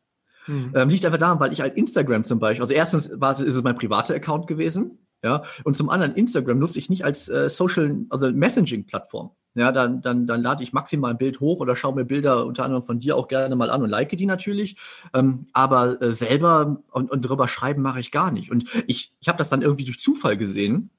[0.48, 0.74] Mhm.
[0.76, 3.54] Ähm, liegt einfach daran, weil ich halt Instagram zum Beispiel, also erstens war es, ist
[3.54, 5.00] es mein privater Account gewesen.
[5.24, 9.32] Ja, und zum anderen Instagram nutze ich nicht als äh, Social, also Messaging-Plattform.
[9.56, 12.66] Ja, dann, dann, dann lade ich maximal ein Bild hoch oder schaue mir Bilder unter
[12.66, 14.78] anderem von dir auch gerne mal an und like die natürlich.
[15.14, 18.52] Ähm, aber äh, selber und, und drüber schreiben mache ich gar nicht.
[18.52, 20.90] Und ich, ich habe das dann irgendwie durch Zufall gesehen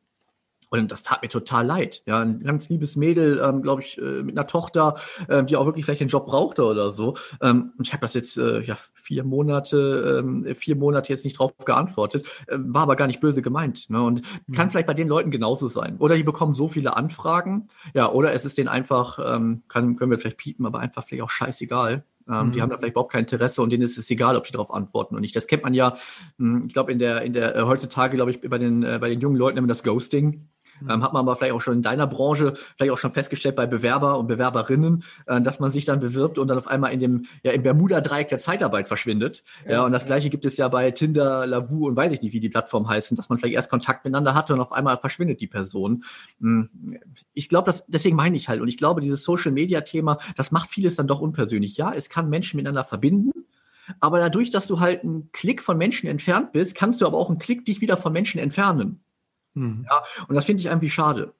[0.70, 2.02] und das tat mir total leid.
[2.06, 4.96] Ja, ein ganz liebes Mädel, ähm, glaube ich, äh, mit einer Tochter,
[5.28, 7.16] äh, die auch wirklich vielleicht einen Job brauchte oder so.
[7.40, 11.38] Ähm, und ich habe das jetzt äh, ja vier Monate, ähm, vier Monate jetzt nicht
[11.38, 13.90] drauf geantwortet, äh, war aber gar nicht böse gemeint.
[13.90, 14.02] Ne?
[14.02, 14.52] Und mhm.
[14.52, 15.96] kann vielleicht bei den Leuten genauso sein.
[15.98, 20.10] Oder die bekommen so viele Anfragen, ja, oder es ist denen einfach, ähm, kann, können
[20.10, 22.04] wir vielleicht piepen, aber einfach vielleicht auch scheißegal.
[22.26, 22.52] Ähm, mhm.
[22.52, 24.72] Die haben da vielleicht überhaupt kein Interesse und denen ist es egal, ob die darauf
[24.72, 25.36] antworten und nicht.
[25.36, 25.96] Das kennt man ja,
[26.38, 29.10] hm, ich glaube, in der, in der, äh, heutzutage, glaube ich, bei den, äh, bei
[29.10, 30.48] den jungen Leuten immer das Ghosting.
[30.82, 33.66] Ähm, hat man aber vielleicht auch schon in deiner Branche, vielleicht auch schon festgestellt bei
[33.66, 37.26] Bewerber und Bewerberinnen, äh, dass man sich dann bewirbt und dann auf einmal in dem,
[37.42, 39.44] ja, im Bermuda-Dreieck der Zeitarbeit verschwindet.
[39.64, 42.32] Ja, ja und das gleiche gibt es ja bei Tinder, Lavu und weiß ich nicht,
[42.32, 45.40] wie die Plattformen heißen, dass man vielleicht erst Kontakt miteinander hatte und auf einmal verschwindet
[45.40, 46.04] die Person.
[46.40, 46.68] Hm,
[47.32, 50.96] ich glaube, das, deswegen meine ich halt, und ich glaube, dieses Social-Media-Thema, das macht vieles
[50.96, 51.76] dann doch unpersönlich.
[51.76, 53.32] Ja, es kann Menschen miteinander verbinden,
[54.00, 57.28] aber dadurch, dass du halt einen Klick von Menschen entfernt bist, kannst du aber auch
[57.28, 59.03] einen Klick dich wieder von Menschen entfernen.
[59.54, 59.86] Mhm.
[59.88, 61.32] Ja, und das finde ich irgendwie schade.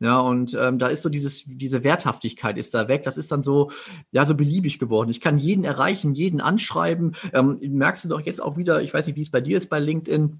[0.00, 3.02] Ja, und ähm, da ist so dieses, diese Werthaftigkeit ist da weg.
[3.02, 3.72] Das ist dann so,
[4.12, 5.10] ja, so beliebig geworden.
[5.10, 7.16] Ich kann jeden erreichen, jeden anschreiben.
[7.32, 9.68] Ähm, merkst du doch jetzt auch wieder, ich weiß nicht, wie es bei dir ist
[9.70, 10.38] bei LinkedIn,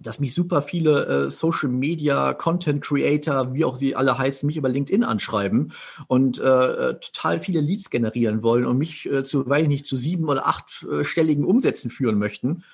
[0.00, 4.56] dass mich super viele äh, Social Media Content Creator, wie auch sie alle heißen, mich
[4.56, 5.72] über LinkedIn anschreiben
[6.06, 9.98] und äh, total viele Leads generieren wollen und mich äh, zu, weiß ich nicht, zu
[9.98, 12.64] sieben oder achtstelligen Umsätzen führen möchten.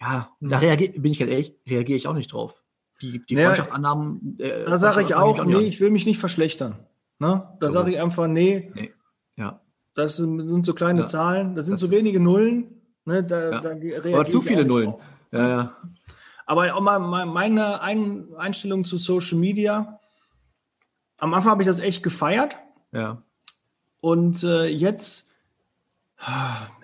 [0.00, 0.48] Ja, mhm.
[0.50, 2.62] da reagier, bin ich ganz ehrlich, reagiere ich auch nicht drauf
[3.02, 4.36] die, die naja, Freundschaftsannahmen.
[4.38, 6.76] Äh, da sage ich auch, nee, ich will mich nicht verschlechtern.
[7.18, 7.48] Ne?
[7.60, 7.74] Da so.
[7.74, 8.92] sage ich einfach, nee, nee.
[9.36, 9.60] Ja.
[9.94, 11.06] Das sind so kleine ja.
[11.06, 12.80] Zahlen, das sind das so wenige Nullen.
[13.04, 13.24] Ne?
[13.24, 13.60] Da, ja.
[13.60, 14.94] da Aber zu viele Nullen.
[15.32, 15.76] Ja, ja.
[16.46, 20.00] Aber auch mal meine Einstellung zu Social Media.
[21.18, 22.56] Am Anfang habe ich das echt gefeiert.
[22.92, 23.22] Ja.
[24.00, 25.30] Und äh, jetzt,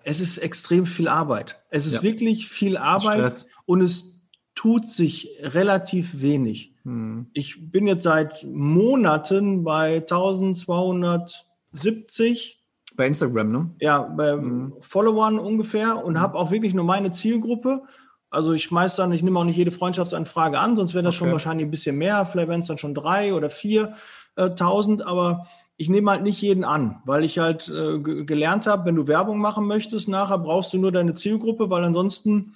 [0.05, 1.61] es ist extrem viel Arbeit.
[1.71, 2.03] Es ist ja.
[2.03, 3.47] wirklich viel Arbeit Stress.
[3.65, 4.16] und es
[4.57, 6.73] tut sich relativ wenig.
[6.83, 7.27] Hm.
[7.33, 12.61] Ich bin jetzt seit Monaten bei 1270.
[12.97, 13.71] Bei Instagram, ne?
[13.81, 14.73] Ja, bei hm.
[14.81, 16.21] Followern ungefähr und hm.
[16.21, 17.83] habe auch wirklich nur meine Zielgruppe.
[18.31, 21.27] Also ich schmeiß dann, ich nehme auch nicht jede Freundschaftsanfrage an, sonst wäre das okay.
[21.27, 22.27] schon wahrscheinlich ein bisschen mehr.
[22.27, 23.95] Vielleicht wären es dann schon drei oder vier
[24.35, 28.87] äh, tausend, aber ich nehme halt nicht jeden an, weil ich halt äh, gelernt habe,
[28.87, 32.55] wenn du Werbung machen möchtest, nachher brauchst du nur deine Zielgruppe, weil ansonsten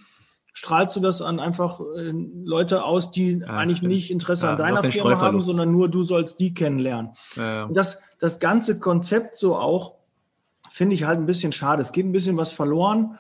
[0.53, 2.13] strahlst du das an einfach äh,
[2.45, 6.03] Leute aus, die ja, eigentlich nicht Interesse ja, an deiner Firma haben, sondern nur du
[6.05, 7.13] sollst die kennenlernen.
[7.37, 9.95] Ja, Und das, das ganze Konzept so auch
[10.71, 11.83] finde ich halt ein bisschen schade.
[11.83, 13.19] Es geht ein bisschen was verloren.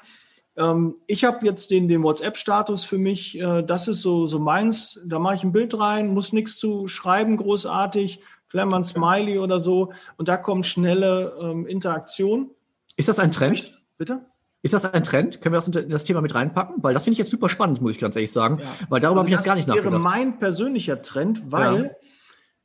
[0.56, 5.00] Ähm, ich habe jetzt den, den WhatsApp-Status für mich, äh, das ist so, so meins.
[5.04, 9.38] Da mache ich ein Bild rein, muss nichts zu schreiben, großartig, vielleicht mal ein Smiley
[9.38, 9.92] oder so.
[10.16, 12.50] Und da kommt schnelle ähm, Interaktion.
[12.96, 13.78] Ist das ein Trend?
[13.98, 14.20] Bitte?
[14.62, 15.40] Ist das ein Trend?
[15.40, 16.76] Können wir das in das Thema mit reinpacken?
[16.82, 18.58] Weil das finde ich jetzt super spannend, muss ich ganz ehrlich sagen.
[18.60, 18.66] Ja.
[18.90, 19.92] Weil darüber also habe ich jetzt gar nicht nachgedacht.
[19.92, 21.90] Das wäre mein persönlicher Trend, weil ja.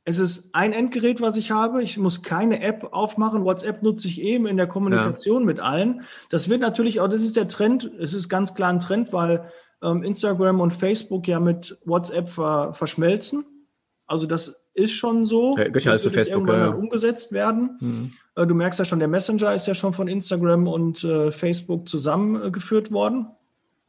[0.04, 1.82] es ist ein Endgerät, was ich habe.
[1.82, 3.44] Ich muss keine App aufmachen.
[3.44, 5.46] WhatsApp nutze ich eben in der Kommunikation ja.
[5.46, 6.02] mit allen.
[6.28, 7.90] Das wird natürlich auch, das ist der Trend.
[7.98, 9.50] Es ist ganz klar ein Trend, weil
[9.82, 13.46] ähm, Instagram und Facebook ja mit WhatsApp ver verschmelzen.
[14.06, 15.56] Also das ist schon so.
[15.56, 16.68] Ja, das wird Facebook, irgendwann ja.
[16.68, 17.78] umgesetzt werden.
[17.80, 18.12] Mhm.
[18.36, 21.88] Äh, du merkst ja schon, der Messenger ist ja schon von Instagram und äh, Facebook
[21.88, 23.28] zusammengeführt worden.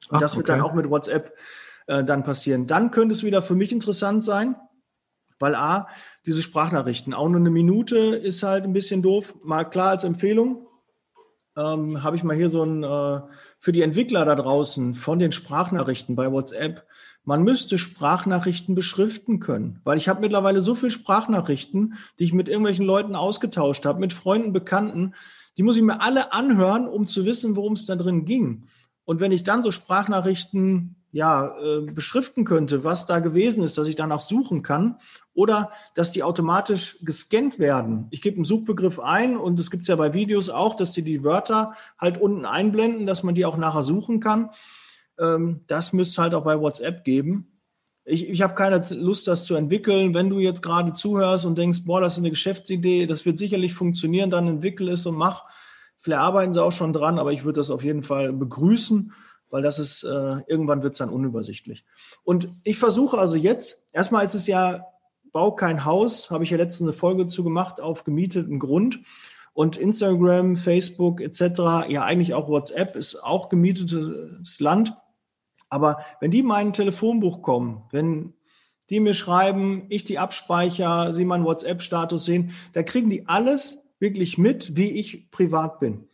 [0.09, 0.57] Ach, das wird okay.
[0.57, 1.37] dann auch mit WhatsApp
[1.87, 2.65] äh, dann passieren.
[2.65, 4.55] Dann könnte es wieder für mich interessant sein,
[5.39, 5.87] weil A,
[6.25, 9.35] diese Sprachnachrichten, auch nur eine Minute ist halt ein bisschen doof.
[9.43, 10.67] Mal klar als Empfehlung,
[11.55, 13.21] ähm, habe ich mal hier so ein, äh,
[13.59, 16.86] für die Entwickler da draußen von den Sprachnachrichten bei WhatsApp
[17.27, 22.47] man müsste Sprachnachrichten beschriften können, weil ich habe mittlerweile so viele Sprachnachrichten, die ich mit
[22.47, 25.13] irgendwelchen Leuten ausgetauscht habe, mit Freunden, Bekannten,
[25.57, 28.63] die muss ich mir alle anhören, um zu wissen, worum es da drin ging.
[29.03, 33.89] Und wenn ich dann so Sprachnachrichten ja äh, beschriften könnte, was da gewesen ist, dass
[33.89, 34.95] ich danach suchen kann
[35.33, 38.07] oder dass die automatisch gescannt werden.
[38.11, 41.01] Ich gebe einen Suchbegriff ein und es gibt es ja bei Videos auch, dass die
[41.01, 44.49] die Wörter halt unten einblenden, dass man die auch nachher suchen kann.
[45.19, 47.59] Ähm, das müsste es halt auch bei WhatsApp geben.
[48.05, 50.13] Ich, ich habe keine Lust, das zu entwickeln.
[50.13, 53.73] Wenn du jetzt gerade zuhörst und denkst, boah, das ist eine Geschäftsidee, das wird sicherlich
[53.73, 55.43] funktionieren, dann entwickel es und mach.
[55.97, 59.11] Vielleicht arbeiten sie auch schon dran, aber ich würde das auf jeden Fall begrüßen,
[59.49, 61.83] weil das ist, äh, irgendwann wird es dann unübersichtlich.
[62.23, 64.85] Und ich versuche also jetzt, erstmal ist es ja,
[65.33, 68.99] bau kein Haus, habe ich ja letztens eine Folge zu gemacht, auf gemieteten Grund.
[69.53, 74.93] Und Instagram, Facebook etc., ja eigentlich auch WhatsApp ist auch gemietetes Land.
[75.69, 78.33] Aber wenn die mein Telefonbuch kommen, wenn
[78.89, 84.37] die mir schreiben, ich die abspeicher, sie meinen WhatsApp-Status sehen, da kriegen die alles wirklich
[84.37, 86.07] mit, wie ich privat bin.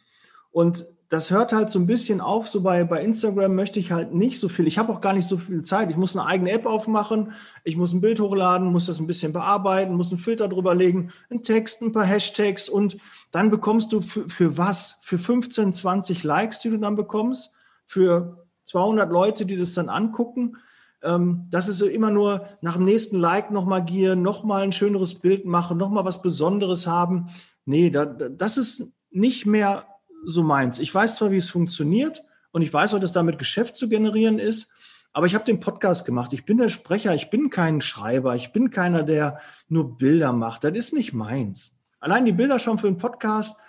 [0.51, 2.47] Und das hört halt so ein bisschen auf.
[2.47, 4.65] So bei, bei Instagram möchte ich halt nicht so viel.
[4.65, 5.91] Ich habe auch gar nicht so viel Zeit.
[5.91, 7.33] Ich muss eine eigene App aufmachen.
[7.63, 11.11] Ich muss ein Bild hochladen, muss das ein bisschen bearbeiten, muss einen Filter drüber legen,
[11.29, 12.97] einen Text, ein paar Hashtags und
[13.31, 14.99] dann bekommst du für, für was?
[15.03, 17.51] Für 15, 20 Likes, die du dann bekommst,
[17.85, 20.57] für 200 Leute, die das dann angucken.
[21.01, 25.15] Ähm, das ist so immer nur nach dem nächsten Like nochmal gieren, nochmal ein schöneres
[25.15, 27.27] Bild machen, nochmal was Besonderes haben.
[27.65, 29.85] Nee, da, das ist nicht mehr
[30.25, 30.79] so meins.
[30.79, 34.39] Ich weiß zwar, wie es funktioniert und ich weiß auch, dass damit Geschäft zu generieren
[34.39, 34.71] ist,
[35.11, 36.33] aber ich habe den Podcast gemacht.
[36.33, 40.63] Ich bin der Sprecher, ich bin kein Schreiber, ich bin keiner, der nur Bilder macht.
[40.63, 41.73] Das ist nicht meins.
[41.99, 43.59] Allein die Bilder schon für einen Podcast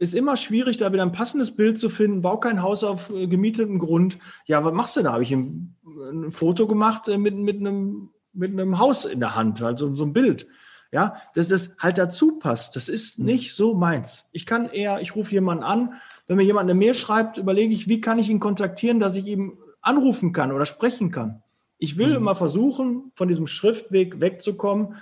[0.00, 2.22] ist immer schwierig, da wieder ein passendes Bild zu finden.
[2.22, 4.18] Bau kein Haus auf äh, gemietetem Grund.
[4.46, 5.12] Ja, was machst du da?
[5.12, 9.36] Habe ich ein, ein Foto gemacht äh, mit, mit, einem, mit einem Haus in der
[9.36, 10.46] Hand, also so ein Bild
[10.92, 12.76] ja, dass das halt dazu passt.
[12.76, 13.24] Das ist hm.
[13.24, 14.28] nicht so meins.
[14.32, 15.94] Ich kann eher, ich rufe jemanden an,
[16.26, 19.26] wenn mir jemand eine Mail schreibt, überlege ich, wie kann ich ihn kontaktieren, dass ich
[19.26, 21.42] ihm anrufen kann oder sprechen kann.
[21.78, 22.16] Ich will mhm.
[22.16, 24.96] immer versuchen, von diesem Schriftweg wegzukommen,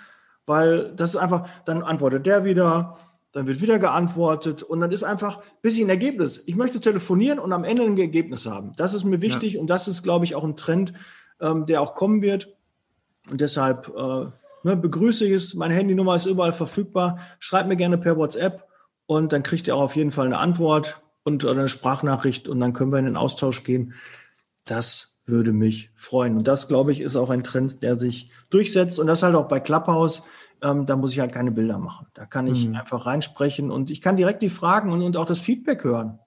[0.47, 2.99] weil das ist einfach, dann antwortet der wieder,
[3.33, 6.45] dann wird wieder geantwortet und dann ist einfach bis ein Ergebnis.
[6.47, 8.73] Ich möchte telefonieren und am Ende ein Ergebnis haben.
[8.77, 9.61] Das ist mir wichtig ja.
[9.61, 10.93] und das ist, glaube ich, auch ein Trend,
[11.41, 12.55] ähm, der auch kommen wird.
[13.31, 14.27] Und deshalb äh,
[14.63, 17.21] Ne, begrüße ich es, meine Handynummer ist überall verfügbar.
[17.39, 18.65] Schreibt mir gerne per WhatsApp
[19.07, 22.73] und dann kriegt ihr auch auf jeden Fall eine Antwort und eine Sprachnachricht und dann
[22.73, 23.95] können wir in den Austausch gehen.
[24.65, 26.37] Das würde mich freuen.
[26.39, 28.99] Und das, glaube ich, ist auch ein Trend, der sich durchsetzt.
[28.99, 30.23] Und das halt auch bei Clubhouse.
[30.63, 32.07] Ähm, da muss ich halt keine Bilder machen.
[32.15, 32.77] Da kann ich mhm.
[32.77, 36.19] einfach reinsprechen und ich kann direkt die Fragen und, und auch das Feedback hören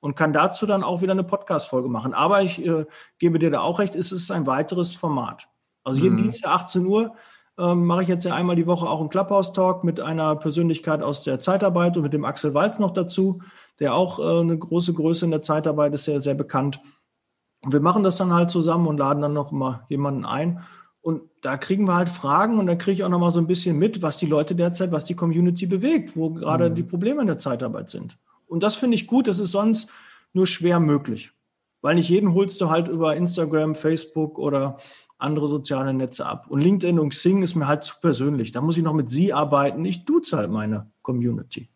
[0.00, 2.14] und kann dazu dann auch wieder eine Podcast-Folge machen.
[2.14, 2.86] Aber ich äh,
[3.18, 5.48] gebe dir da auch recht, es ist ein weiteres Format.
[5.84, 6.22] Also jeden mhm.
[6.24, 7.14] Dienstag 18 Uhr
[7.58, 11.22] ähm, mache ich jetzt ja einmal die Woche auch einen Clubhouse-Talk mit einer Persönlichkeit aus
[11.24, 13.42] der Zeitarbeit und mit dem Axel Walz noch dazu,
[13.80, 16.80] der auch äh, eine große Größe in der Zeitarbeit ist, sehr, sehr bekannt.
[17.62, 20.62] Und wir machen das dann halt zusammen und laden dann noch mal jemanden ein.
[21.08, 23.46] Und da kriegen wir halt Fragen und da kriege ich auch noch mal so ein
[23.46, 26.74] bisschen mit, was die Leute derzeit, was die Community bewegt, wo gerade mhm.
[26.74, 28.18] die Probleme in der Zeitarbeit sind.
[28.46, 29.88] Und das finde ich gut, das ist sonst
[30.34, 31.30] nur schwer möglich.
[31.80, 34.76] Weil nicht jeden holst du halt über Instagram, Facebook oder
[35.16, 36.44] andere soziale Netze ab.
[36.50, 38.52] Und LinkedIn und Xing ist mir halt zu persönlich.
[38.52, 39.86] Da muss ich noch mit Sie arbeiten.
[39.86, 41.70] Ich duze halt meine Community.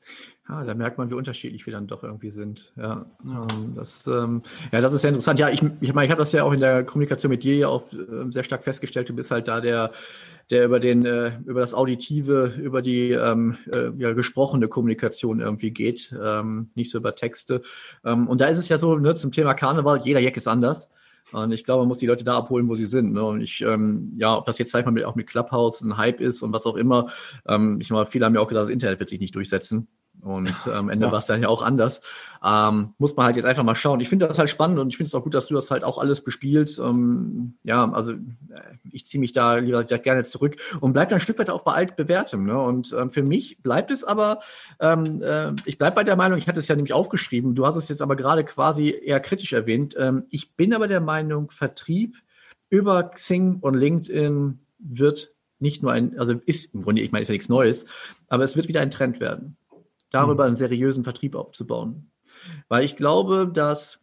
[0.49, 2.73] Ja, da merkt man, wie unterschiedlich wir dann doch irgendwie sind.
[2.77, 3.47] Ja, ja.
[3.53, 5.39] Ähm, das, ähm, ja, das ist sehr interessant.
[5.39, 7.69] Ja, ich, ich meine, ich habe das ja auch in der Kommunikation mit dir ja
[7.69, 9.09] auch äh, sehr stark festgestellt.
[9.09, 9.93] Du bist halt da der,
[10.51, 15.71] der über den, äh, über das Auditive, über die ähm, äh, ja, gesprochene Kommunikation irgendwie
[15.71, 17.63] geht, ähm, nicht so über Texte.
[18.05, 20.91] Ähm, und da ist es ja so, ne, zum Thema Karneval, jeder Jack ist anders.
[21.31, 23.13] Und ich glaube, man muss die Leute da abholen, wo sie sind.
[23.13, 23.25] Ne?
[23.25, 25.97] Und ich, ähm, ja, ob das jetzt sag ich mal mit, auch mit Clubhouse ein
[25.97, 27.11] Hype ist und was auch immer.
[27.47, 29.87] Ähm, ich meine, viele haben ja auch gesagt, das Internet wird sich nicht durchsetzen.
[30.23, 31.13] Und äh, am Ende ja.
[31.13, 32.01] war es dann ja auch anders.
[32.45, 34.01] Ähm, muss man halt jetzt einfach mal schauen.
[34.01, 35.83] Ich finde das halt spannend und ich finde es auch gut, dass du das halt
[35.83, 36.79] auch alles bespielst.
[36.79, 38.17] Ähm, ja, also äh,
[38.91, 41.73] ich ziehe mich da lieber gerne zurück und bleib dann ein Stück weit auch bei
[41.73, 42.45] altbewährtem.
[42.45, 42.59] Ne?
[42.61, 44.41] Und ähm, für mich bleibt es aber,
[44.79, 47.77] ähm, äh, ich bleibe bei der Meinung, ich hatte es ja nämlich aufgeschrieben, du hast
[47.77, 49.97] es jetzt aber gerade quasi eher kritisch erwähnt.
[49.99, 52.17] Ähm, ich bin aber der Meinung, Vertrieb
[52.71, 57.29] über Xing und LinkedIn wird nicht nur ein, also ist im Grunde, ich meine, ist
[57.29, 57.87] ja nichts Neues,
[58.29, 59.57] aber es wird wieder ein Trend werden
[60.12, 62.11] darüber einen seriösen Vertrieb aufzubauen.
[62.68, 64.01] Weil ich glaube, dass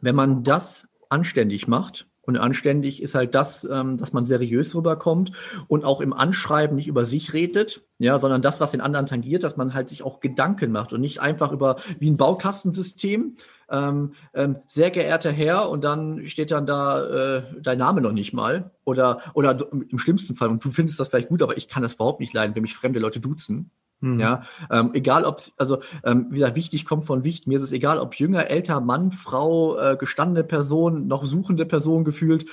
[0.00, 5.32] wenn man das anständig macht, und anständig ist halt das, ähm, dass man seriös rüberkommt
[5.68, 9.42] und auch im Anschreiben nicht über sich redet, ja, sondern das, was den anderen tangiert,
[9.42, 13.36] dass man halt sich auch Gedanken macht und nicht einfach über wie ein Baukastensystem.
[13.68, 18.32] Ähm, ähm, sehr geehrter Herr, und dann steht dann da äh, dein Name noch nicht
[18.32, 18.70] mal.
[18.84, 21.94] Oder, oder im schlimmsten Fall, und du findest das vielleicht gut, aber ich kann das
[21.94, 23.70] überhaupt nicht leiden, wenn mich fremde Leute duzen.
[24.00, 24.18] Mhm.
[24.18, 27.46] Ja, ähm, egal ob, also ähm, wie gesagt, wichtig kommt von wichtig.
[27.46, 32.04] Mir ist es egal, ob jünger, älter, Mann, Frau, äh, gestandene Person, noch suchende Person
[32.04, 32.46] gefühlt.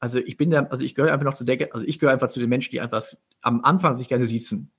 [0.00, 2.28] Also ich bin der, also ich gehöre einfach noch zu der, also ich gehöre einfach
[2.28, 3.02] zu den Menschen, die einfach
[3.42, 4.70] am Anfang sich gerne siezen.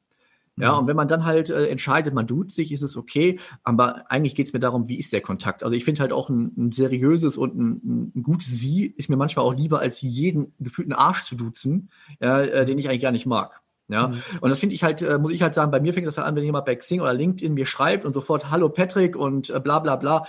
[0.59, 0.79] Ja, mhm.
[0.79, 3.39] und wenn man dann halt äh, entscheidet, man tut sich, ist es okay.
[3.63, 5.63] Aber eigentlich geht es mir darum, wie ist der Kontakt?
[5.63, 9.15] Also ich finde halt auch ein, ein seriöses und ein, ein, gutes Sie ist mir
[9.15, 13.25] manchmal auch lieber, als jeden gefühlten Arsch zu duzen, äh, den ich eigentlich gar nicht
[13.25, 13.61] mag.
[13.89, 14.21] Ja, mhm.
[14.41, 16.27] und das finde ich halt, äh, muss ich halt sagen, bei mir fängt das halt
[16.27, 19.59] an, wenn jemand bei Xing oder LinkedIn mir schreibt und sofort Hallo Patrick und äh,
[19.59, 20.27] bla bla bla.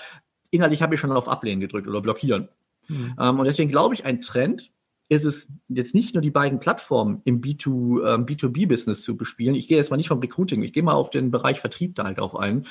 [0.50, 2.48] Inhaltlich habe ich schon auf Ablehnen gedrückt oder blockieren.
[2.88, 3.14] Mhm.
[3.20, 4.70] Ähm, und deswegen glaube ich, ein Trend
[5.10, 9.56] ist es jetzt nicht nur die beiden Plattformen im B2, ähm, B2B-Business zu bespielen.
[9.56, 12.04] Ich gehe jetzt mal nicht vom Recruiting, ich gehe mal auf den Bereich Vertrieb da
[12.04, 12.64] halt auf ein.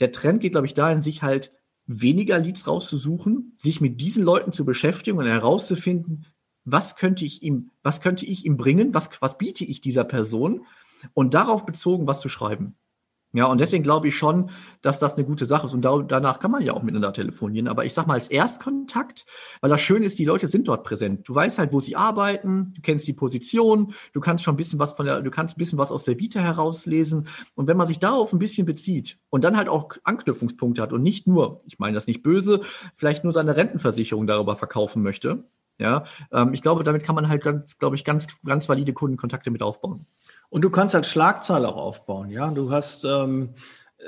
[0.00, 1.52] Der Trend geht, glaube ich, dahin, sich halt
[1.86, 6.26] weniger Leads rauszusuchen, sich mit diesen Leuten zu beschäftigen und herauszufinden,
[6.64, 10.66] was könnte ich ihm, was könnte ich ihm bringen, was, was biete ich dieser Person
[11.12, 12.76] und darauf bezogen was zu schreiben.
[13.34, 14.50] Ja, und deswegen glaube ich schon,
[14.80, 15.74] dass das eine gute Sache ist.
[15.74, 17.66] Und da, danach kann man ja auch miteinander telefonieren.
[17.66, 19.26] Aber ich sag mal als Erstkontakt,
[19.60, 21.28] weil das Schöne ist, die Leute sind dort präsent.
[21.28, 24.78] Du weißt halt, wo sie arbeiten, du kennst die Position, du kannst schon ein bisschen
[24.78, 27.26] was von der, du kannst ein bisschen was aus der Vita herauslesen.
[27.56, 31.02] Und wenn man sich darauf ein bisschen bezieht und dann halt auch Anknüpfungspunkte hat und
[31.02, 32.60] nicht nur, ich meine das nicht böse,
[32.94, 35.42] vielleicht nur seine Rentenversicherung darüber verkaufen möchte.
[35.78, 39.50] Ja, ähm, ich glaube, damit kann man halt ganz, glaube ich, ganz, ganz valide Kundenkontakte
[39.50, 40.06] mit aufbauen.
[40.48, 42.50] Und du kannst halt Schlagzahl auch aufbauen, ja.
[42.50, 43.54] Du hast ähm,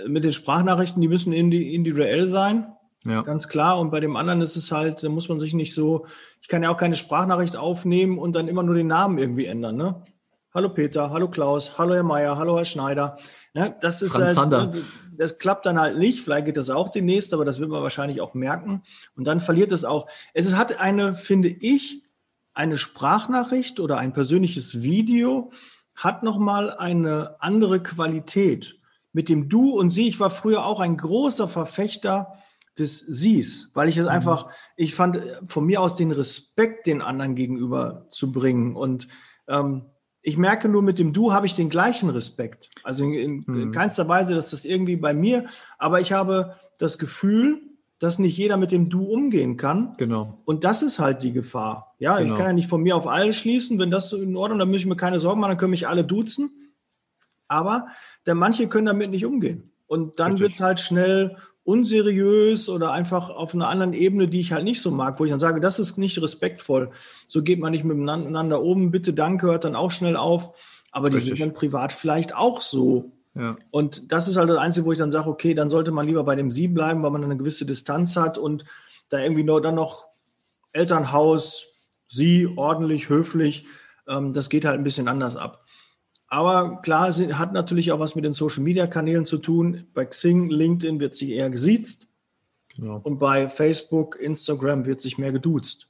[0.06, 2.72] mit den Sprachnachrichten, die müssen individuell sein.
[3.04, 3.22] Ja.
[3.22, 3.78] Ganz klar.
[3.78, 6.06] Und bei dem anderen ist es halt, da muss man sich nicht so,
[6.42, 9.76] ich kann ja auch keine Sprachnachricht aufnehmen und dann immer nur den Namen irgendwie ändern,
[9.76, 10.02] ne?
[10.52, 13.18] Hallo Peter, hallo Klaus, hallo Herr Meier, hallo Herr Schneider.
[13.52, 14.72] Ja, das ist Franz halt, Sander.
[15.18, 16.20] Das klappt dann halt nicht.
[16.20, 18.82] Vielleicht geht das auch demnächst, aber das wird man wahrscheinlich auch merken.
[19.16, 20.08] Und dann verliert es auch.
[20.34, 22.02] Es hat eine, finde ich,
[22.54, 25.50] eine Sprachnachricht oder ein persönliches Video
[25.94, 28.78] hat nochmal eine andere Qualität.
[29.12, 32.34] Mit dem Du und Sie, ich war früher auch ein großer Verfechter
[32.78, 34.10] des Sies, weil ich es mhm.
[34.10, 38.76] einfach, ich fand von mir aus den Respekt den anderen gegenüber zu bringen.
[38.76, 39.08] Und
[39.48, 39.86] ähm,
[40.26, 42.68] ich merke nur, mit dem Du habe ich den gleichen Respekt.
[42.82, 43.62] Also in, in, mhm.
[43.62, 45.46] in keinster Weise, dass das irgendwie bei mir,
[45.78, 47.62] aber ich habe das Gefühl,
[48.00, 49.94] dass nicht jeder mit dem Du umgehen kann.
[49.98, 50.42] Genau.
[50.44, 51.94] Und das ist halt die Gefahr.
[52.00, 52.32] Ja, genau.
[52.32, 53.78] ich kann ja nicht von mir auf alle schließen.
[53.78, 56.02] Wenn das in Ordnung, dann muss ich mir keine Sorgen machen, dann können mich alle
[56.02, 56.74] duzen.
[57.46, 57.86] Aber
[58.26, 59.70] denn manche können damit nicht umgehen.
[59.86, 61.36] Und dann wird es halt schnell
[61.66, 65.30] unseriös oder einfach auf einer anderen Ebene, die ich halt nicht so mag, wo ich
[65.30, 66.92] dann sage, das ist nicht respektvoll.
[67.26, 68.92] So geht man nicht miteinander oben.
[68.92, 70.56] Bitte, danke, hört dann auch schnell auf.
[70.92, 71.38] Aber die Richtig.
[71.38, 73.10] sind dann privat vielleicht auch so.
[73.34, 73.56] Ja.
[73.72, 76.22] Und das ist halt das Einzige, wo ich dann sage, okay, dann sollte man lieber
[76.22, 78.64] bei dem Sie bleiben, weil man eine gewisse Distanz hat und
[79.08, 80.06] da irgendwie nur dann noch
[80.72, 81.66] Elternhaus,
[82.08, 83.66] Sie ordentlich, höflich,
[84.08, 85.65] ähm, das geht halt ein bisschen anders ab.
[86.28, 89.84] Aber klar, es hat natürlich auch was mit den Social-Media-Kanälen zu tun.
[89.94, 92.08] Bei Xing, LinkedIn wird sich eher gesiezt.
[92.74, 93.00] Genau.
[93.02, 95.88] Und bei Facebook, Instagram wird sich mehr geduzt.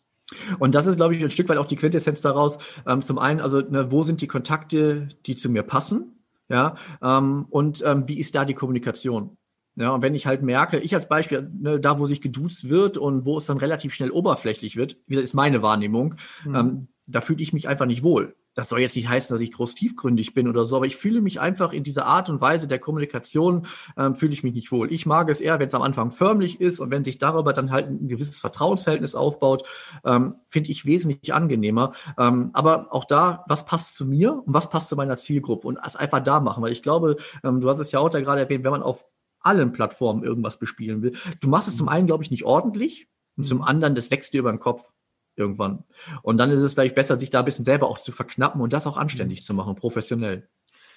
[0.59, 2.59] Und das ist, glaube ich, ein Stück weit auch die Quintessenz daraus.
[2.87, 6.13] Ähm, zum einen, also ne, wo sind die Kontakte, die zu mir passen?
[6.49, 9.37] Ja, ähm, und ähm, wie ist da die Kommunikation?
[9.75, 12.99] Ja, und wenn ich halt merke, ich als Beispiel, ne, da wo sich geduzt wird
[12.99, 16.55] und wo es dann relativ schnell oberflächlich wird, wie gesagt, ist meine Wahrnehmung, mhm.
[16.55, 19.53] ähm, da fühle ich mich einfach nicht wohl das soll jetzt nicht heißen, dass ich
[19.53, 22.67] groß tiefgründig bin oder so, aber ich fühle mich einfach in dieser Art und Weise
[22.67, 23.67] der Kommunikation,
[23.99, 24.91] ähm, fühle ich mich nicht wohl.
[24.91, 27.71] Ich mag es eher, wenn es am Anfang förmlich ist und wenn sich darüber dann
[27.71, 29.69] halt ein gewisses Vertrauensverhältnis aufbaut,
[30.05, 31.93] ähm, finde ich wesentlich angenehmer.
[32.19, 35.79] Ähm, aber auch da, was passt zu mir und was passt zu meiner Zielgruppe und
[35.85, 38.41] das einfach da machen, weil ich glaube, ähm, du hast es ja auch da gerade
[38.41, 39.05] erwähnt, wenn man auf
[39.41, 43.45] allen Plattformen irgendwas bespielen will, du machst es zum einen, glaube ich, nicht ordentlich und
[43.45, 44.93] zum anderen, das wächst dir über den Kopf
[45.37, 45.85] irgendwann.
[46.23, 48.73] Und dann ist es vielleicht besser, sich da ein bisschen selber auch zu verknappen und
[48.73, 50.49] das auch anständig zu machen, professionell.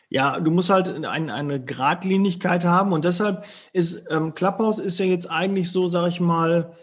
[0.10, 5.06] Ja, du musst halt ein, eine Gradlinigkeit haben und deshalb ist ähm, Clubhouse ist ja
[5.06, 6.76] jetzt eigentlich so, sag ich mal,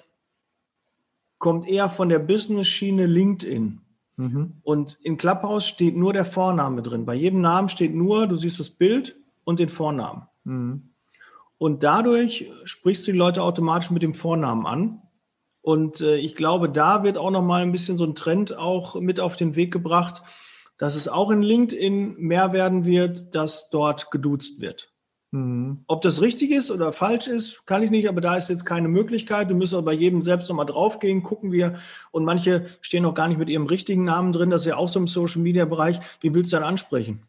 [1.38, 3.80] kommt eher von der Business-Schiene LinkedIn.
[4.16, 4.54] Mhm.
[4.62, 7.04] Und in Clubhouse steht nur der Vorname drin.
[7.04, 10.22] Bei jedem Namen steht nur, du siehst das Bild und den Vornamen.
[10.44, 10.90] Mhm.
[11.58, 15.02] Und dadurch sprichst du die Leute automatisch mit dem Vornamen an.
[15.66, 18.94] Und äh, ich glaube, da wird auch noch mal ein bisschen so ein Trend auch
[19.00, 20.22] mit auf den Weg gebracht,
[20.78, 24.92] dass es auch in LinkedIn mehr werden wird, dass dort geduzt wird.
[25.32, 25.82] Mhm.
[25.88, 28.86] Ob das richtig ist oder falsch ist, kann ich nicht, aber da ist jetzt keine
[28.86, 29.50] Möglichkeit.
[29.50, 31.80] Du musst aber bei jedem selbst nochmal draufgehen, gucken wir.
[32.12, 34.50] Und manche stehen noch gar nicht mit ihrem richtigen Namen drin.
[34.50, 35.98] Das ist ja auch so im Social Media Bereich.
[36.20, 37.24] Wie willst du dann ansprechen?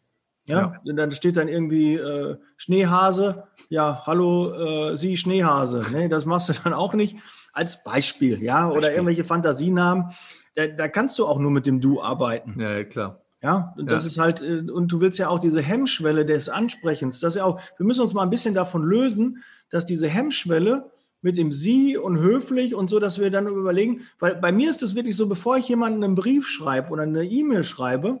[0.46, 0.92] Ja, ja.
[0.94, 3.48] dann steht dann irgendwie äh, Schneehase.
[3.68, 5.86] Ja, hallo, äh, Sie Schneehase.
[5.92, 7.16] Nee, das machst du dann auch nicht
[7.52, 10.10] als Beispiel, ja, oder irgendwelche Fantasienamen.
[10.54, 12.58] Da, da, kannst du auch nur mit dem Du arbeiten.
[12.60, 13.22] Ja, klar.
[13.42, 14.08] Ja, und das ja.
[14.08, 17.44] ist halt, äh, und du willst ja auch diese Hemmschwelle des Ansprechens, das ist ja
[17.44, 21.96] auch, wir müssen uns mal ein bisschen davon lösen, dass diese Hemmschwelle mit dem Sie
[21.96, 25.26] und höflich und so, dass wir dann überlegen, weil bei mir ist es wirklich so,
[25.26, 28.20] bevor ich jemanden einen Brief schreibe oder eine E-Mail schreibe,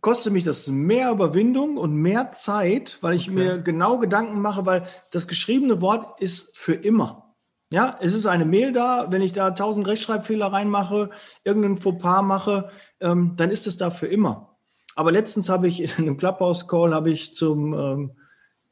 [0.00, 3.36] kostet mich das mehr Überwindung und mehr Zeit, weil ich okay.
[3.36, 7.29] mir genau Gedanken mache, weil das geschriebene Wort ist für immer.
[7.72, 9.06] Ja, es ist eine Mail da.
[9.10, 11.10] Wenn ich da tausend Rechtschreibfehler reinmache,
[11.44, 14.56] irgendeinen Fauxpas mache, ähm, dann ist es da für immer.
[14.96, 18.10] Aber letztens habe ich in einem Clubhouse-Call habe ich zum ähm,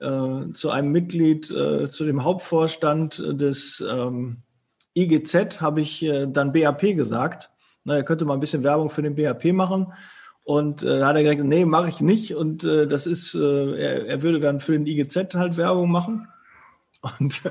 [0.00, 4.42] äh, zu einem Mitglied, äh, zu dem Hauptvorstand des ähm,
[4.94, 7.50] IGZ, habe ich äh, dann BAP gesagt.
[7.84, 9.92] Na, er könnte mal ein bisschen Werbung für den BAP machen.
[10.42, 12.34] Und äh, da hat er gesagt, nee, mache ich nicht.
[12.34, 16.28] Und äh, das ist, äh, er, er würde dann für den IGZ halt Werbung machen.
[17.00, 17.42] Und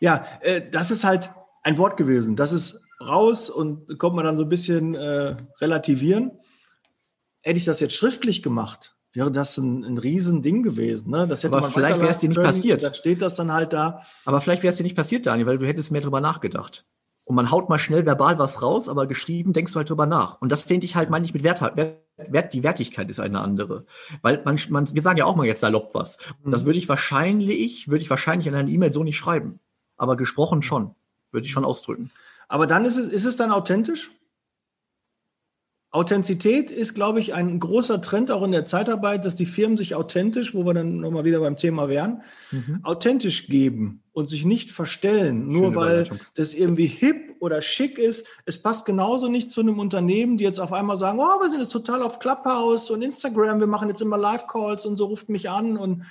[0.00, 1.30] ja, äh, das ist halt
[1.62, 2.36] ein Wort gewesen.
[2.36, 6.32] Das ist raus und kommt man dann so ein bisschen äh, relativieren.
[7.42, 11.10] Hätte ich das jetzt schriftlich gemacht, wäre das ein, ein Riesending gewesen.
[11.10, 11.26] Ne?
[11.28, 12.48] Das hätte Aber man vielleicht wäre es dir nicht können.
[12.48, 12.82] passiert.
[12.82, 14.02] Dann steht das dann halt da.
[14.24, 16.84] Aber vielleicht wäre es dir nicht passiert, Daniel, weil du hättest mehr drüber nachgedacht.
[17.24, 20.40] Und man haut mal schnell verbal was raus, aber geschrieben denkst du halt drüber nach.
[20.40, 23.40] Und das finde ich halt, meine ich, mit Wert, Wert, Wert, die Wertigkeit ist eine
[23.40, 23.86] andere.
[24.22, 26.18] Weil man, man, wir sagen ja auch mal jetzt salopp was.
[26.42, 29.58] Und das würde ich wahrscheinlich, würde ich wahrscheinlich in einer E-Mail so nicht schreiben.
[29.96, 30.94] Aber gesprochen schon.
[31.32, 32.10] Würde ich schon ausdrücken.
[32.48, 34.10] Aber dann ist es, ist es dann authentisch?
[35.94, 39.94] Authentizität ist, glaube ich, ein großer Trend auch in der Zeitarbeit, dass die Firmen sich
[39.94, 42.80] authentisch, wo wir dann nochmal wieder beim Thema wären, Mhm.
[42.82, 48.26] authentisch geben und sich nicht verstellen, nur weil das irgendwie hip oder schick ist.
[48.44, 51.60] Es passt genauso nicht zu einem Unternehmen, die jetzt auf einmal sagen, oh, wir sind
[51.60, 55.48] jetzt total auf Clubhouse und Instagram, wir machen jetzt immer Live-Calls und so ruft mich
[55.48, 55.76] an.
[55.76, 56.06] Und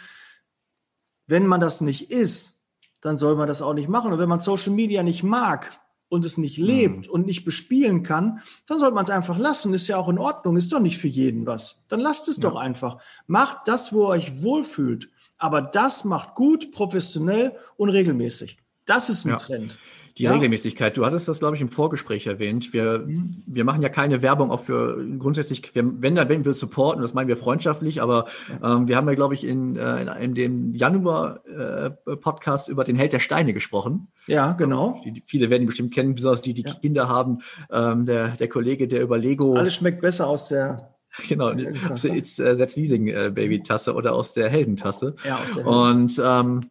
[1.27, 2.57] wenn man das nicht ist,
[3.01, 4.13] dann soll man das auch nicht machen.
[4.13, 5.71] Und wenn man Social Media nicht mag
[6.13, 9.73] und es nicht lebt und nicht bespielen kann, dann sollte man es einfach lassen.
[9.73, 11.83] Ist ja auch in Ordnung, ist doch nicht für jeden was.
[11.89, 12.99] Dann lasst es doch einfach.
[13.27, 15.09] Macht das, wo ihr euch wohlfühlt.
[15.37, 18.57] Aber das macht gut, professionell und regelmäßig.
[18.85, 19.37] Das ist ein Ja.
[19.37, 19.77] Trend.
[20.17, 20.33] Die Ja.
[20.33, 20.95] Regelmäßigkeit.
[20.95, 22.71] Du hattest das, glaube ich, im Vorgespräch erwähnt.
[22.71, 23.07] Wir,
[23.47, 27.15] wir machen ja keine Werbung auch für grundsätzlich, wir, wenn dann, wenn wir supporten, das
[27.15, 28.25] meinen wir freundschaftlich, aber
[28.63, 33.13] ähm, wir haben ja, glaube ich, in, äh, in, in dem Januar-Podcast über den Held
[33.13, 34.07] der Steine gesprochen.
[34.27, 35.01] Ja, genau.
[35.03, 36.73] Die, die, viele werden ihn bestimmt kennen, besonders die, die Ja.
[36.75, 37.39] Kinder haben.
[37.71, 40.77] Ähm, der, der Kollege, der über Lego, Alles schmeckt besser aus der,
[41.27, 41.51] genau,
[41.91, 45.15] aus der It's uh, That's Leasing äh, oder aus der Heldentasse.
[45.27, 46.69] ja, aus der Und, ähm,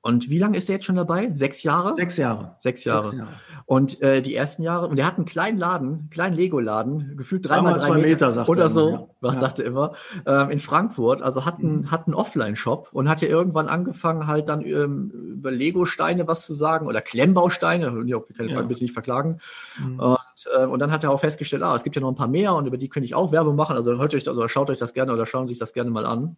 [0.00, 1.30] und wie lange ist der jetzt schon dabei?
[1.34, 1.94] Sechs Jahre?
[1.96, 2.56] sechs Jahre.
[2.60, 3.04] Sechs Jahre.
[3.04, 3.32] Sechs Jahre.
[3.66, 7.46] Und äh, die ersten Jahre, und der hat einen kleinen Laden, einen kleinen Lego-Laden, gefühlt
[7.46, 9.06] Dreimal drei zwei Meter, Meter, sagt oder er so, immer, ja.
[9.20, 9.40] was Ja.
[9.40, 9.92] sagte er immer,
[10.24, 11.90] ähm, in Frankfurt, also hat einen, Mhm.
[11.90, 16.54] hat einen Offline-Shop und hat ja irgendwann angefangen, halt dann ähm, über Lego-Steine was zu
[16.54, 18.06] sagen oder Klemmbausteine, keinen
[18.48, 18.62] Fall Ja.
[18.62, 19.38] bitte nicht verklagen.
[19.78, 20.00] Mhm.
[20.00, 20.18] Und,
[20.56, 22.54] äh, und dann hat er auch festgestellt, ah, es gibt ja noch ein paar mehr
[22.54, 24.94] und über die könnte ich auch Werbung machen, also hört euch oder schaut euch das
[24.94, 26.36] gerne oder schauen sich das gerne mal an.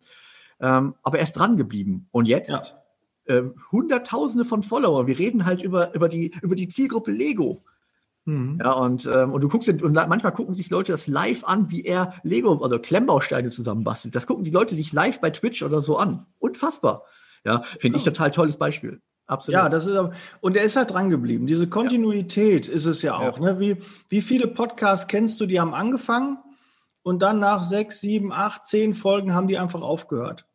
[0.62, 2.08] Ähm, aber er ist dran geblieben.
[2.10, 2.74] Und jetzt
[3.26, 3.36] Ja.
[3.36, 5.06] ähm, Hunderttausende von Follower.
[5.06, 7.62] Wir reden halt über, über, die, über die Zielgruppe Lego.
[8.24, 8.60] Mhm.
[8.62, 11.84] Ja, und, ähm, und du guckst, und manchmal gucken sich Leute das live an, wie
[11.84, 14.14] er Lego oder Klemmbausteine zusammenbastelt.
[14.14, 16.26] Das gucken die Leute sich live bei Twitch oder so an.
[16.38, 17.04] Unfassbar.
[17.44, 19.00] Ja, finde ich total tolles Beispiel.
[19.26, 19.58] Absolut.
[19.58, 21.46] Ja, das ist aber, und er ist halt dran geblieben.
[21.46, 23.38] Diese Kontinuität ist es ja auch.
[23.38, 23.60] Ne?
[23.60, 23.76] Wie,
[24.08, 26.38] wie viele Podcasts kennst du, die haben angefangen
[27.02, 30.46] und dann nach sechs, sieben, acht, zehn Folgen haben die einfach aufgehört.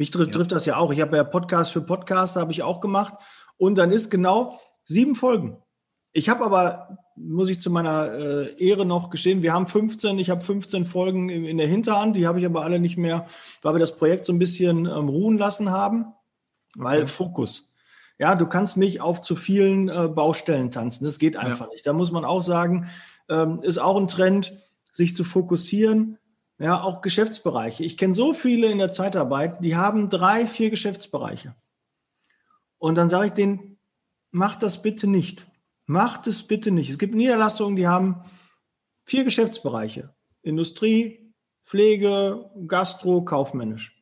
[0.00, 0.36] Mich trifft, Ja.
[0.38, 0.92] trifft das ja auch.
[0.94, 3.18] Ich habe ja Podcast für Podcast, habe ich auch gemacht.
[3.58, 5.58] Und dann ist genau sieben Folgen.
[6.12, 10.30] Ich habe aber, muss ich zu meiner äh, Ehre noch gestehen, wir haben 15, ich
[10.30, 13.26] habe 15 Folgen in, in der Hinterhand, die habe ich aber alle nicht mehr,
[13.60, 16.06] weil wir das Projekt so ein bisschen ähm, ruhen lassen haben,
[16.76, 17.06] weil Okay.
[17.08, 17.70] Fokus.
[18.18, 21.04] Ja, du kannst nicht auf zu vielen äh, Baustellen tanzen.
[21.04, 21.86] Das geht einfach nicht.
[21.86, 22.88] Da muss man auch sagen,
[23.28, 24.54] ähm, ist auch ein Trend,
[24.92, 26.16] sich zu fokussieren.
[26.60, 27.84] Ja, auch Geschäftsbereiche.
[27.84, 31.56] Ich kenne so viele in der Zeitarbeit, die haben drei, vier Geschäftsbereiche.
[32.76, 33.78] Und dann sage ich denen,
[34.30, 35.46] macht das bitte nicht.
[35.86, 36.90] Macht es bitte nicht.
[36.90, 38.22] Es gibt Niederlassungen, die haben
[39.06, 40.14] vier Geschäftsbereiche.
[40.42, 41.32] Industrie,
[41.64, 43.96] Pflege, Gastro, kaufmännisch.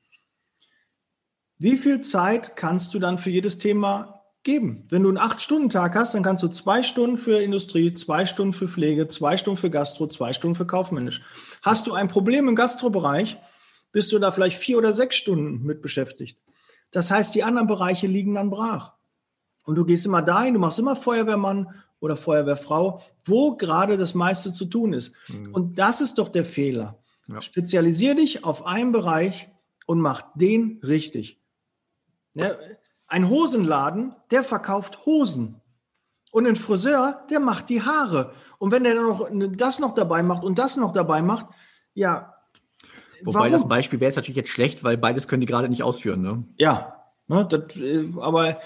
[1.59, 4.18] Wie viel Zeit kannst du dann für jedes Thema
[4.49, 4.87] geben?
[4.89, 8.67] Wenn du einen Acht-Stunden-Tag hast, dann kannst du zwei Stunden für Industrie, zwei Stunden für
[8.67, 11.23] Pflege, zwei Stunden für Gastro, zwei Stunden für kaufmännisch.
[11.61, 13.37] Hast du ein Problem im Gastrobereich,
[13.93, 16.41] bist du da vielleicht vier oder sechs Stunden mit beschäftigt.
[16.91, 18.95] Das heißt, die anderen Bereiche liegen dann brach.
[19.65, 21.69] Und du gehst immer dahin, du machst immer Feuerwehrmann
[22.01, 25.15] oder Feuerwehrfrau, wo gerade das meiste zu tun ist.
[25.53, 26.99] Und das ist doch der Fehler.
[27.27, 27.43] Ja.
[27.43, 29.51] Spezialisier dich auf einen Bereich
[29.85, 31.39] und mach den richtig.
[32.33, 32.57] Ja,
[33.09, 35.61] ein Hosenladen, der verkauft Hosen.
[36.31, 38.33] Und ein Friseur, der macht die Haare.
[38.59, 41.47] Und wenn der dann noch das noch dabei macht und das noch dabei macht,
[41.95, 42.35] ja.
[43.25, 43.53] Wobei warum?
[43.53, 46.23] das Beispiel wäre jetzt natürlich jetzt schlecht, weil beides können die gerade nicht ausführen.
[46.23, 46.45] Ne?
[46.59, 48.61] Ja, ne, das, äh, aber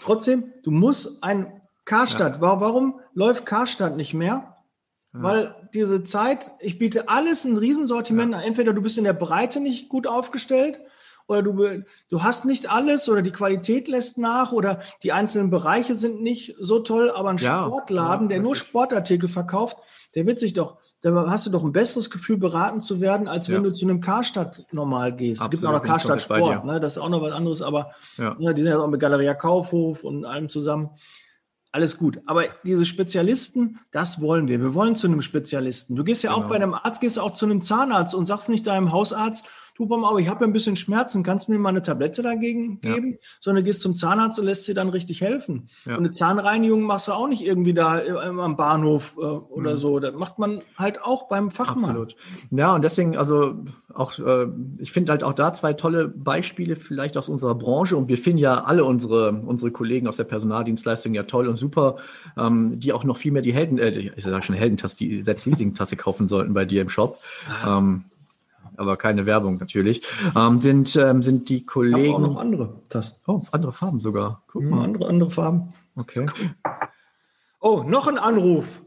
[0.00, 4.54] trotzdem, du musst ein Karstadt, wa- warum läuft Karstadt nicht mehr?
[5.12, 8.40] Weil diese Zeit, ich biete alles ein Riesensortiment, an.
[8.42, 10.78] entweder du bist in der Breite nicht gut aufgestellt
[11.28, 15.94] oder du, du hast nicht alles oder die Qualität lässt nach oder die einzelnen Bereiche
[15.94, 18.56] sind nicht so toll, aber ein Ja, Sportladen, ja, der nur.
[18.56, 19.76] Sportartikel verkauft,
[20.14, 23.48] der wird sich doch, da hast du doch ein besseres Gefühl, beraten zu werden, als
[23.50, 23.68] wenn Ja.
[23.68, 25.42] du zu einem Karstadt normal gehst.
[25.42, 26.80] es gibt auch noch Karstadt Sport, ne?
[26.80, 28.34] das ist auch noch was anderes, aber Ja.
[28.38, 30.90] ja, die sind ja auch mit Galeria Kaufhof und allem zusammen.
[31.70, 32.18] Alles gut.
[32.24, 34.58] Aber diese Spezialisten, das wollen wir.
[34.58, 35.96] Wir wollen zu einem Spezialisten.
[35.96, 36.48] Du gehst ja auch Genau.
[36.48, 39.44] bei einem Arzt, gehst auch zu einem Zahnarzt und sagst nicht deinem Hausarzt,
[39.78, 42.80] du Bom, aber ich habe ein bisschen Schmerzen, kannst du mir mal eine Tablette dagegen
[42.84, 42.94] Ja.
[42.94, 43.18] geben?
[43.40, 45.68] Sondern gehst zum Zahnarzt und lässt dir dann richtig helfen.
[45.86, 45.92] Ja.
[45.92, 49.76] Und eine Zahnreinigung machst du auch nicht irgendwie da äh, am Bahnhof äh, oder Mhm.
[49.76, 49.98] so.
[50.00, 51.84] Das macht man halt auch beim Fachmann.
[51.90, 52.16] Absolut.
[52.50, 53.54] Ja, und deswegen, also
[53.94, 54.46] auch, äh,
[54.78, 58.38] ich finde halt auch da zwei tolle Beispiele vielleicht aus unserer Branche und wir finden
[58.38, 61.96] ja alle unsere, unsere Kollegen aus der Personaldienstleistung ja toll und super,
[62.36, 65.96] ähm, die auch noch viel mehr die Helden, äh, ich sage schon Heldentasse, die Setz-Leasing-Tasse
[65.96, 67.18] kaufen sollten bei dir im Shop.
[67.66, 68.04] Ähm,
[68.78, 70.02] aber keine Werbung natürlich.
[70.36, 72.22] Ähm, sind, ähm, sind die Ich habe auch Kollegen.
[72.22, 73.20] noch andere Tasten.
[73.26, 74.42] Oh, andere Farben sogar.
[74.48, 74.84] Guck Mhm, mal.
[74.84, 75.74] andere, andere Farben.
[75.96, 76.26] Okay.
[77.60, 78.82] Oh, noch ein Anruf.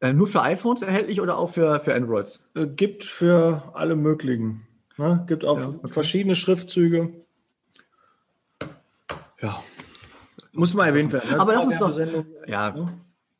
[0.00, 2.42] Äh, nur für iPhones erhältlich oder auch für, für Androids?
[2.54, 4.66] Äh, gibt für alle möglichen.
[4.98, 5.24] Ne?
[5.26, 5.88] Gibt auch Ja, okay.
[5.88, 7.12] verschiedene Schriftzüge.
[9.40, 9.62] Ja.
[10.52, 11.30] Muss mal erwähnt werden.
[11.30, 11.40] ne?
[11.40, 11.98] Aber das ist doch-.
[12.46, 12.74] Ja,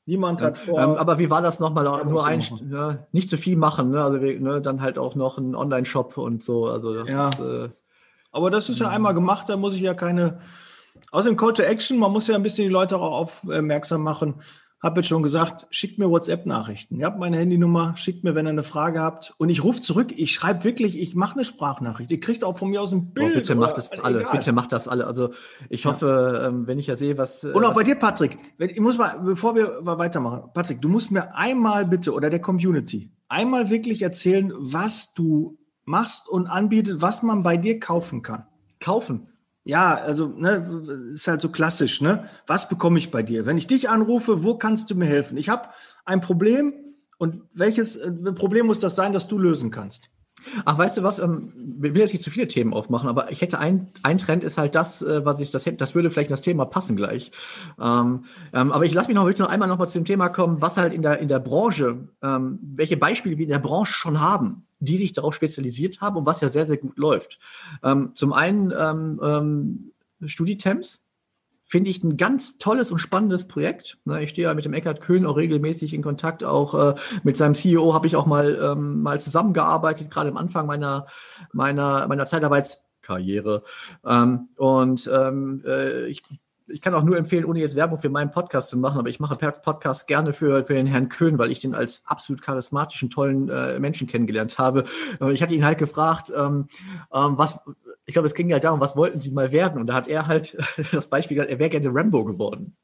[0.06, 0.80] Niemand hat vor.
[0.80, 1.84] Ähm, aber wie war das nochmal?
[2.04, 2.40] Nur ein,
[2.70, 4.02] ja, nicht zu viel machen, ne?
[4.02, 6.66] Also ne, dann halt auch noch ein Online-Shop und so.
[6.66, 7.28] Also das Ja.
[7.28, 7.68] ist, äh,
[8.30, 10.38] Aber das ist ja einmal gemacht, da muss ich ja keine.
[11.10, 14.42] Außerdem Call to Action, man muss ja ein bisschen die Leute darauf aufmerksam machen.
[14.82, 16.96] Hab jetzt schon gesagt, schickt mir WhatsApp-Nachrichten.
[17.00, 19.34] Ihr habt meine Handynummer, schickt mir, wenn ihr eine Frage habt.
[19.38, 22.10] Und ich rufe zurück, ich schreibe wirklich, ich mache eine Sprachnachricht.
[22.10, 23.34] Ihr kriegt auch von mir aus ein Bild.
[23.34, 24.32] bitte oder- macht es alle, egal.
[24.32, 25.06] bitte macht das alle.
[25.06, 25.30] Also
[25.70, 27.42] ich hoffe, ähm, wenn ich ja sehe, was.
[27.42, 30.82] äh, Und auch was, bei dir, Patrick, ich muss mal, bevor wir mal weitermachen, Patrick,
[30.82, 36.48] du musst mir einmal bitte oder der Community einmal wirklich erzählen, was du machst und
[36.48, 38.44] anbietet, was man bei dir kaufen kann.
[38.78, 39.28] kaufen.
[39.66, 42.00] Ja, also ne, ist halt so klassisch.
[42.00, 42.24] Ne?
[42.46, 43.46] Was bekomme ich bei dir?
[43.46, 45.36] Wenn ich dich anrufe, wo kannst du mir helfen?
[45.36, 45.70] Ich habe
[46.04, 46.72] ein Problem
[47.18, 50.08] und welches äh, Problem muss das sein, das du lösen kannst?
[50.64, 51.18] Ach, weißt du was?
[51.18, 54.44] Ähm, ich will jetzt nicht zu viele Themen aufmachen, aber ich hätte ein, ein Trend
[54.44, 56.94] ist halt das, äh, was ich, das hätte, das würde vielleicht in das Thema passen
[56.94, 57.32] gleich.
[57.80, 60.62] Ähm, ähm, aber ich lasse mich noch, noch einmal noch mal zu dem Thema kommen,
[60.62, 64.20] was halt in der, in der Branche, ähm, welche Beispiele wir in der Branche schon
[64.20, 67.38] haben, die sich darauf spezialisiert haben und was ja sehr, sehr gut läuft.
[67.82, 69.92] Ähm, zum einen ähm, ähm,
[70.28, 71.02] Studitemps,
[71.68, 73.98] finde ich ein ganz tolles und spannendes Projekt.
[74.20, 76.44] Ich stehe ja mit dem Eckhard Köhn auch regelmäßig in Kontakt.
[76.44, 80.66] Auch äh, mit seinem CEO habe ich auch mal, ähm, mal zusammengearbeitet, gerade am Anfang
[80.66, 81.06] meiner,
[81.52, 83.64] meiner, meiner Zeitarbeitskarriere.
[84.06, 86.22] Ähm, und äh, ich
[86.68, 89.20] ich kann auch nur empfehlen, ohne jetzt Werbung für meinen Podcast zu machen, aber ich
[89.20, 93.48] mache Podcast gerne für, für den Herrn Köhn, weil ich den als absolut charismatischen, tollen
[93.48, 94.84] äh, Menschen kennengelernt habe.
[95.20, 96.66] Äh, ich hatte ihn halt gefragt, ähm,
[97.12, 97.60] ähm, was,
[98.04, 99.80] ich glaube, es ging halt darum, was wollten Sie mal werden?
[99.80, 100.56] Und da hat er halt
[100.92, 102.76] das Beispiel gesagt, er wäre gerne Rambo geworden.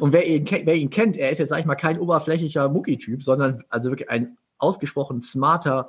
[0.00, 3.22] Und wer ihn, wer ihn kennt, er ist jetzt, sag ich mal, kein oberflächlicher Mucki-Typ,
[3.22, 5.88] sondern also wirklich ein ausgesprochen smarter,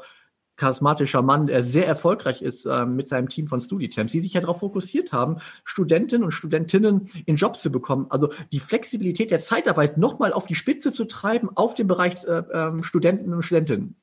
[0.60, 4.42] charismatischer Mann, der sehr erfolgreich ist ähm, mit seinem Team von Studitemps, die sich ja
[4.42, 8.08] darauf fokussiert haben, Studentinnen und Studentinnen in Jobs zu bekommen.
[8.10, 12.44] Also die Flexibilität der Zeitarbeit nochmal auf die Spitze zu treiben auf dem Bereich äh,
[12.54, 13.96] ähm, Studenten und Studentinnen.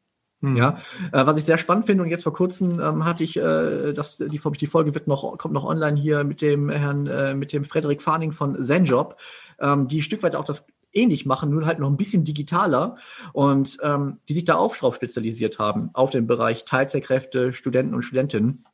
[0.42, 0.78] Ja,
[1.12, 4.18] äh, was ich sehr spannend finde und jetzt vor kurzem ähm, hatte ich, äh, das,
[4.18, 7.64] die, die Folge wird noch, kommt noch online hier mit dem Herrn, äh, mit dem
[7.64, 9.16] Frederik Farning von Zenjob,
[9.58, 10.66] ähm, die ein Stück weit auch das
[10.96, 12.96] ähnlich machen, nur halt noch ein bisschen digitaler
[13.32, 18.02] und ähm, die sich da auf drauf spezialisiert haben, auf den Bereich Teilzeitkräfte, Studenten und
[18.02, 18.64] Studentinnen.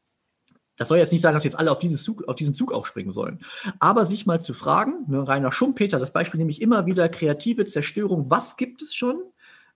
[0.77, 3.45] Das soll jetzt nicht sein, dass jetzt alle auf, Zug, auf diesen Zug aufspringen sollen.
[3.79, 7.66] Aber sich mal zu fragen, ne, Rainer Schumpeter, das Beispiel nehme ich immer wieder, kreative
[7.66, 9.23] Zerstörung, was gibt es schon?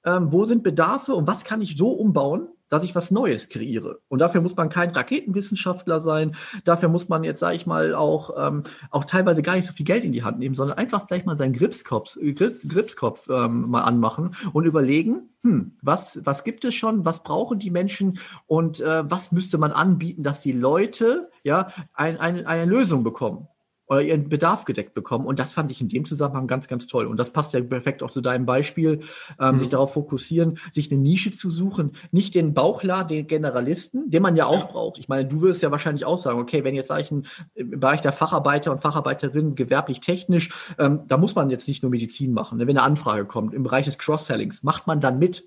[0.07, 4.01] ähm, wo sind Bedarfe und was kann ich so umbauen, dass ich was Neues kreiere.
[4.09, 6.37] Und dafür muss man kein Raketenwissenschaftler sein.
[6.65, 9.87] Dafür muss man jetzt, sage ich mal, auch, ähm, auch teilweise gar nicht so viel
[9.87, 13.71] Geld in die Hand nehmen, sondern einfach vielleicht mal seinen Gripskopf, äh, Grips, Gripskopf ähm,
[13.71, 18.81] mal anmachen und überlegen, hm, was, was gibt es schon, was brauchen die Menschen und
[18.81, 23.49] äh, was müsste man anbieten, dass die Leute ja ein, ein, eine Lösung bekommen
[23.89, 25.27] oder ihren Bedarf gedeckt bekommen.
[25.27, 27.07] Und das fand ich in dem Zusammenhang ganz, ganz toll.
[27.07, 29.01] Und das passt ja perfekt auch zu deinem Beispiel,
[29.41, 29.59] ähm, Mhm.
[29.59, 34.37] sich darauf fokussieren, sich eine Nische zu suchen, nicht den Bauchler, den Generalisten, den man
[34.37, 34.65] ja auch Ja.
[34.67, 34.99] braucht.
[34.99, 37.79] Ich meine, du wirst ja wahrscheinlich auch sagen, okay, wenn jetzt sage ich ein, im
[37.81, 42.33] Bereich der Facharbeiter und Facharbeiterinnen gewerblich technisch, ähm, da muss man jetzt nicht nur Medizin
[42.33, 42.59] machen.
[42.59, 42.67] ne?
[42.67, 45.45] Wenn eine Anfrage kommt im Bereich des Cross-Sellings, macht man dann mit.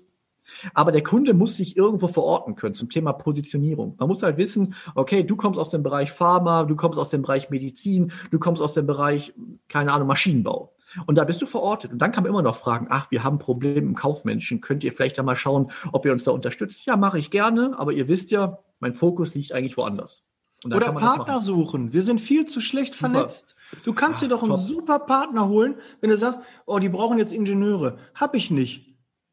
[0.74, 3.94] Aber der Kunde muss sich irgendwo verorten können zum Thema Positionierung.
[3.98, 7.22] Man muss halt wissen, okay, du kommst aus dem Bereich Pharma, du kommst aus dem
[7.22, 9.32] Bereich Medizin, du kommst aus dem Bereich,
[9.68, 10.72] keine Ahnung, Maschinenbau.
[11.06, 11.92] Und da bist du verortet.
[11.92, 14.60] Und dann kann man immer noch fragen, ach, wir haben ein Problem im Kaufmenschen.
[14.60, 16.84] Könnt ihr vielleicht da mal schauen, ob ihr uns da unterstützt?
[16.84, 17.74] Ja, mache ich gerne.
[17.78, 20.24] Aber ihr wisst ja, mein Fokus liegt eigentlich woanders.
[20.64, 21.92] Oder Partner suchen.
[21.92, 23.10] Wir sind viel zu schlecht Super.
[23.10, 23.54] vernetzt.
[23.84, 24.60] Du kannst Ja, dir doch einen top.
[24.60, 27.98] super Partner holen, wenn du sagst, oh, die brauchen jetzt Ingenieure.
[28.14, 28.89] Hab ich nicht.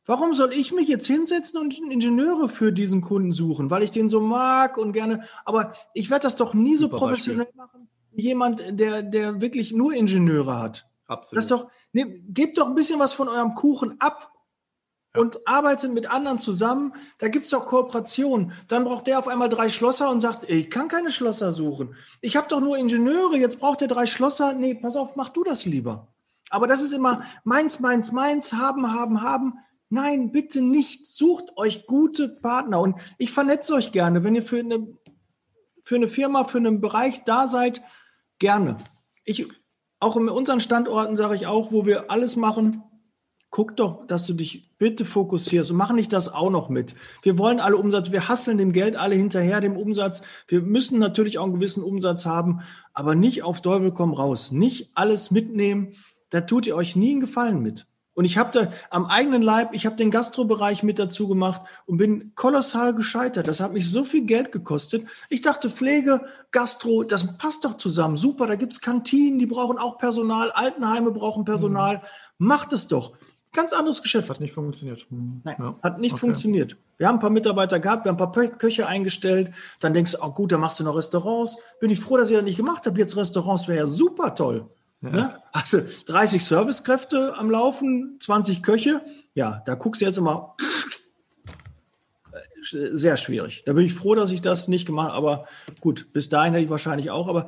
[0.07, 3.69] Warum soll ich mich jetzt hinsetzen und Ingenieure für diesen Kunden suchen?
[3.69, 5.23] Weil ich den so mag und gerne.
[5.45, 9.71] Aber ich werde das doch nie so Super professionell machen wie jemand, der, der wirklich
[9.71, 10.87] nur Ingenieure hat.
[11.05, 11.37] Absolut.
[11.37, 14.31] Das doch, ne, gebt doch ein bisschen was von eurem Kuchen ab.
[15.15, 16.93] und arbeitet mit anderen zusammen.
[17.19, 18.51] Da gibt's doch Kooperation.
[18.67, 21.95] Dann braucht der auf einmal drei Schlosser und sagt, ey, ich kann keine Schlosser suchen.
[22.21, 24.53] Ich habe doch nur Ingenieure, jetzt braucht er drei Schlosser.
[24.53, 26.07] Nee, pass auf, mach du das lieber.
[26.49, 29.59] Aber das ist immer meins, meins, meins, haben, haben, haben.
[29.89, 31.07] Nein, bitte nicht.
[31.07, 32.81] Sucht euch gute Partner.
[32.81, 34.23] Und ich vernetze euch gerne.
[34.23, 34.87] Wenn ihr für eine,
[35.83, 37.81] für eine Firma, für einen Bereich da seid,
[38.39, 38.77] gerne.
[39.23, 39.47] Ich,
[39.99, 42.83] auch in unseren Standorten sage ich auch, wo wir alles machen,
[43.49, 46.93] guck doch, dass du dich bitte fokussierst und mach nicht das auch noch mit.
[47.23, 50.21] Wir wollen alle Umsatz, wir hasseln dem Geld alle hinterher, dem Umsatz.
[50.47, 52.61] Wir müssen natürlich auch einen gewissen Umsatz haben,
[52.93, 54.51] aber nicht auf Teufel komm raus.
[54.51, 55.93] Nicht alles mitnehmen.
[56.29, 57.87] Da tut ihr euch nie einen Gefallen mit.
[58.17, 61.97] Und ich habe da am eigenen Leib, ich habe den Gastrobereich mit dazu gemacht und
[61.97, 63.47] bin kolossal gescheitert.
[63.47, 65.05] Das hat mich so viel Geld gekostet.
[65.29, 68.17] Ich dachte, Pflege, Gastro, das passt doch zusammen.
[68.17, 71.97] Super, da gibt's Kantinen, die brauchen auch Personal, Altenheime brauchen Personal.
[72.39, 72.47] Mhm.
[72.47, 73.13] Macht es doch.
[73.53, 74.31] Ganz anderes Geschäft.
[74.31, 75.05] Hat nicht funktioniert.
[75.11, 75.41] Mhm.
[75.43, 75.75] Nein, ja.
[75.83, 76.21] hat nicht okay.
[76.21, 76.75] funktioniert.
[76.97, 79.51] Wir haben ein paar Mitarbeiter gehabt, wir haben ein paar Köche eingestellt.
[79.79, 81.57] Dann denkst du, oh gut, dann machst du noch Restaurants.
[81.79, 82.97] Bin ich froh, dass ich das nicht gemacht habe.
[82.99, 84.65] Jetzt Restaurants wäre ja super toll.
[85.01, 85.09] Ja.
[85.09, 85.41] Ne?
[85.71, 89.01] Du 30 Servicekräfte am Laufen, 20 Köche?
[89.33, 90.55] Ja, da guckst du jetzt immer.
[92.71, 93.63] Sehr schwierig.
[93.65, 95.17] Da bin ich froh, dass ich das nicht gemacht habe.
[95.17, 95.45] Aber
[95.79, 97.27] gut, bis dahin hätte ich wahrscheinlich auch.
[97.27, 97.47] Aber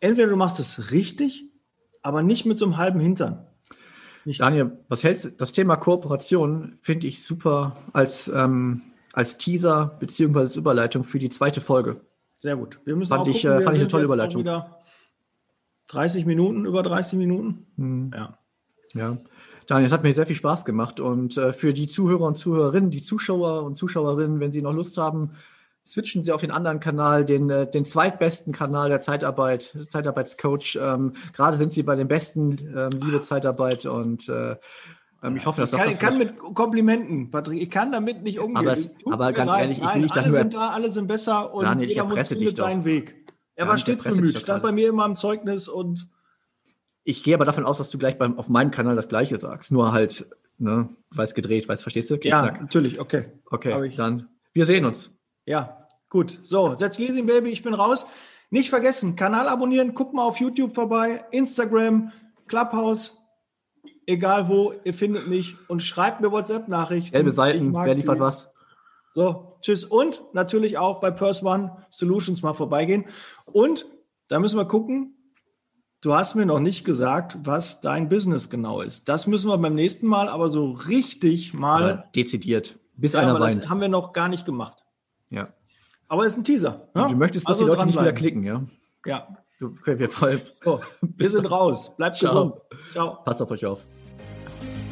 [0.00, 1.44] entweder du machst es richtig,
[2.02, 3.46] aber nicht mit so einem halben Hintern.
[4.24, 5.30] Nicht Daniel, was hältst du?
[5.30, 8.82] Das Thema Kooperation finde ich super als, ähm,
[9.12, 12.00] als Teaser beziehungsweise Überleitung für die zweite Folge.
[12.36, 12.78] Sehr gut.
[12.84, 14.44] Wir müssen fand auch ich, gucken, äh, fand ich eine tolle Überleitung.
[15.88, 17.66] 30 Minuten, über 30 Minuten.
[17.76, 18.10] Hm.
[18.14, 18.38] Ja.
[18.94, 19.18] Ja.
[19.66, 20.98] Daniel, es hat mir sehr viel Spaß gemacht.
[21.00, 24.96] Und äh, für die Zuhörer und Zuhörerinnen, die Zuschauer und Zuschauerinnen, wenn sie noch Lust
[24.96, 25.32] haben,
[25.86, 30.78] switchen Sie auf den anderen Kanal, den, äh, den zweitbesten Kanal der Zeitarbeit, Zeitarbeitscoach.
[30.80, 33.86] Ähm, gerade sind Sie bei den besten, ähm, liebe Zeitarbeit.
[33.86, 34.56] Und äh,
[35.22, 35.94] ähm, ich hoffe, dass ich kann, das.
[35.94, 37.60] Ich kann mit Komplimenten, Patrick.
[37.60, 38.56] Ich kann damit nicht umgehen.
[38.56, 39.60] Aber, es, aber ganz rein.
[39.62, 40.38] ehrlich, ich will nicht alle nur.
[40.38, 43.17] Sind da, alle sind besser und Daniel, jeder muss mit seinen Weg.
[43.58, 46.06] Er war stets bemüht, stand bei mir immer im Zeugnis und.
[47.02, 49.72] Ich gehe aber davon aus, dass du gleich beim, auf meinem Kanal das Gleiche sagst.
[49.72, 50.26] Nur halt,
[50.58, 52.14] ne, weiß gedreht, weiß, verstehst du?
[52.14, 52.60] Okay, ja, sag.
[52.60, 53.32] natürlich, okay.
[53.50, 55.10] Okay, dann, wir sehen uns.
[55.44, 56.38] Ja, gut.
[56.44, 58.06] So, setz Leasing Baby, ich bin raus.
[58.50, 62.12] Nicht vergessen, Kanal abonnieren, guck mal auf YouTube vorbei, Instagram,
[62.46, 63.18] Clubhouse,
[64.06, 67.10] egal wo, ihr findet mich und schreibt mir WhatsApp-Nachrichten.
[67.10, 68.20] Gelbe Seiten, wer liefert die.
[68.20, 68.52] was?
[69.10, 69.84] So, tschüss.
[69.84, 73.06] Und natürlich auch bei Purse One Solutions mal vorbeigehen.
[73.44, 73.86] Und
[74.28, 75.14] da müssen wir gucken.
[76.00, 79.08] Du hast mir noch nicht gesagt, was dein Business genau ist.
[79.08, 81.82] Das müssen wir beim nächsten Mal aber so richtig mal.
[81.82, 82.78] Aber dezidiert.
[82.94, 83.62] Bis ja, einer weint.
[83.62, 84.84] Das haben wir noch gar nicht gemacht.
[85.30, 85.48] Ja.
[86.06, 86.88] Aber es ist ein Teaser.
[86.94, 87.06] Ne?
[87.10, 88.62] Du möchtest, dass also die Leute nicht wieder klicken, ja?
[89.06, 89.28] Ja.
[89.58, 90.40] Du, okay, wir, voll.
[90.62, 91.96] So, wir sind raus.
[91.96, 92.30] Bleibt Ciao.
[92.30, 92.62] gesund.
[92.92, 93.22] Ciao.
[93.24, 93.84] Passt auf euch auf.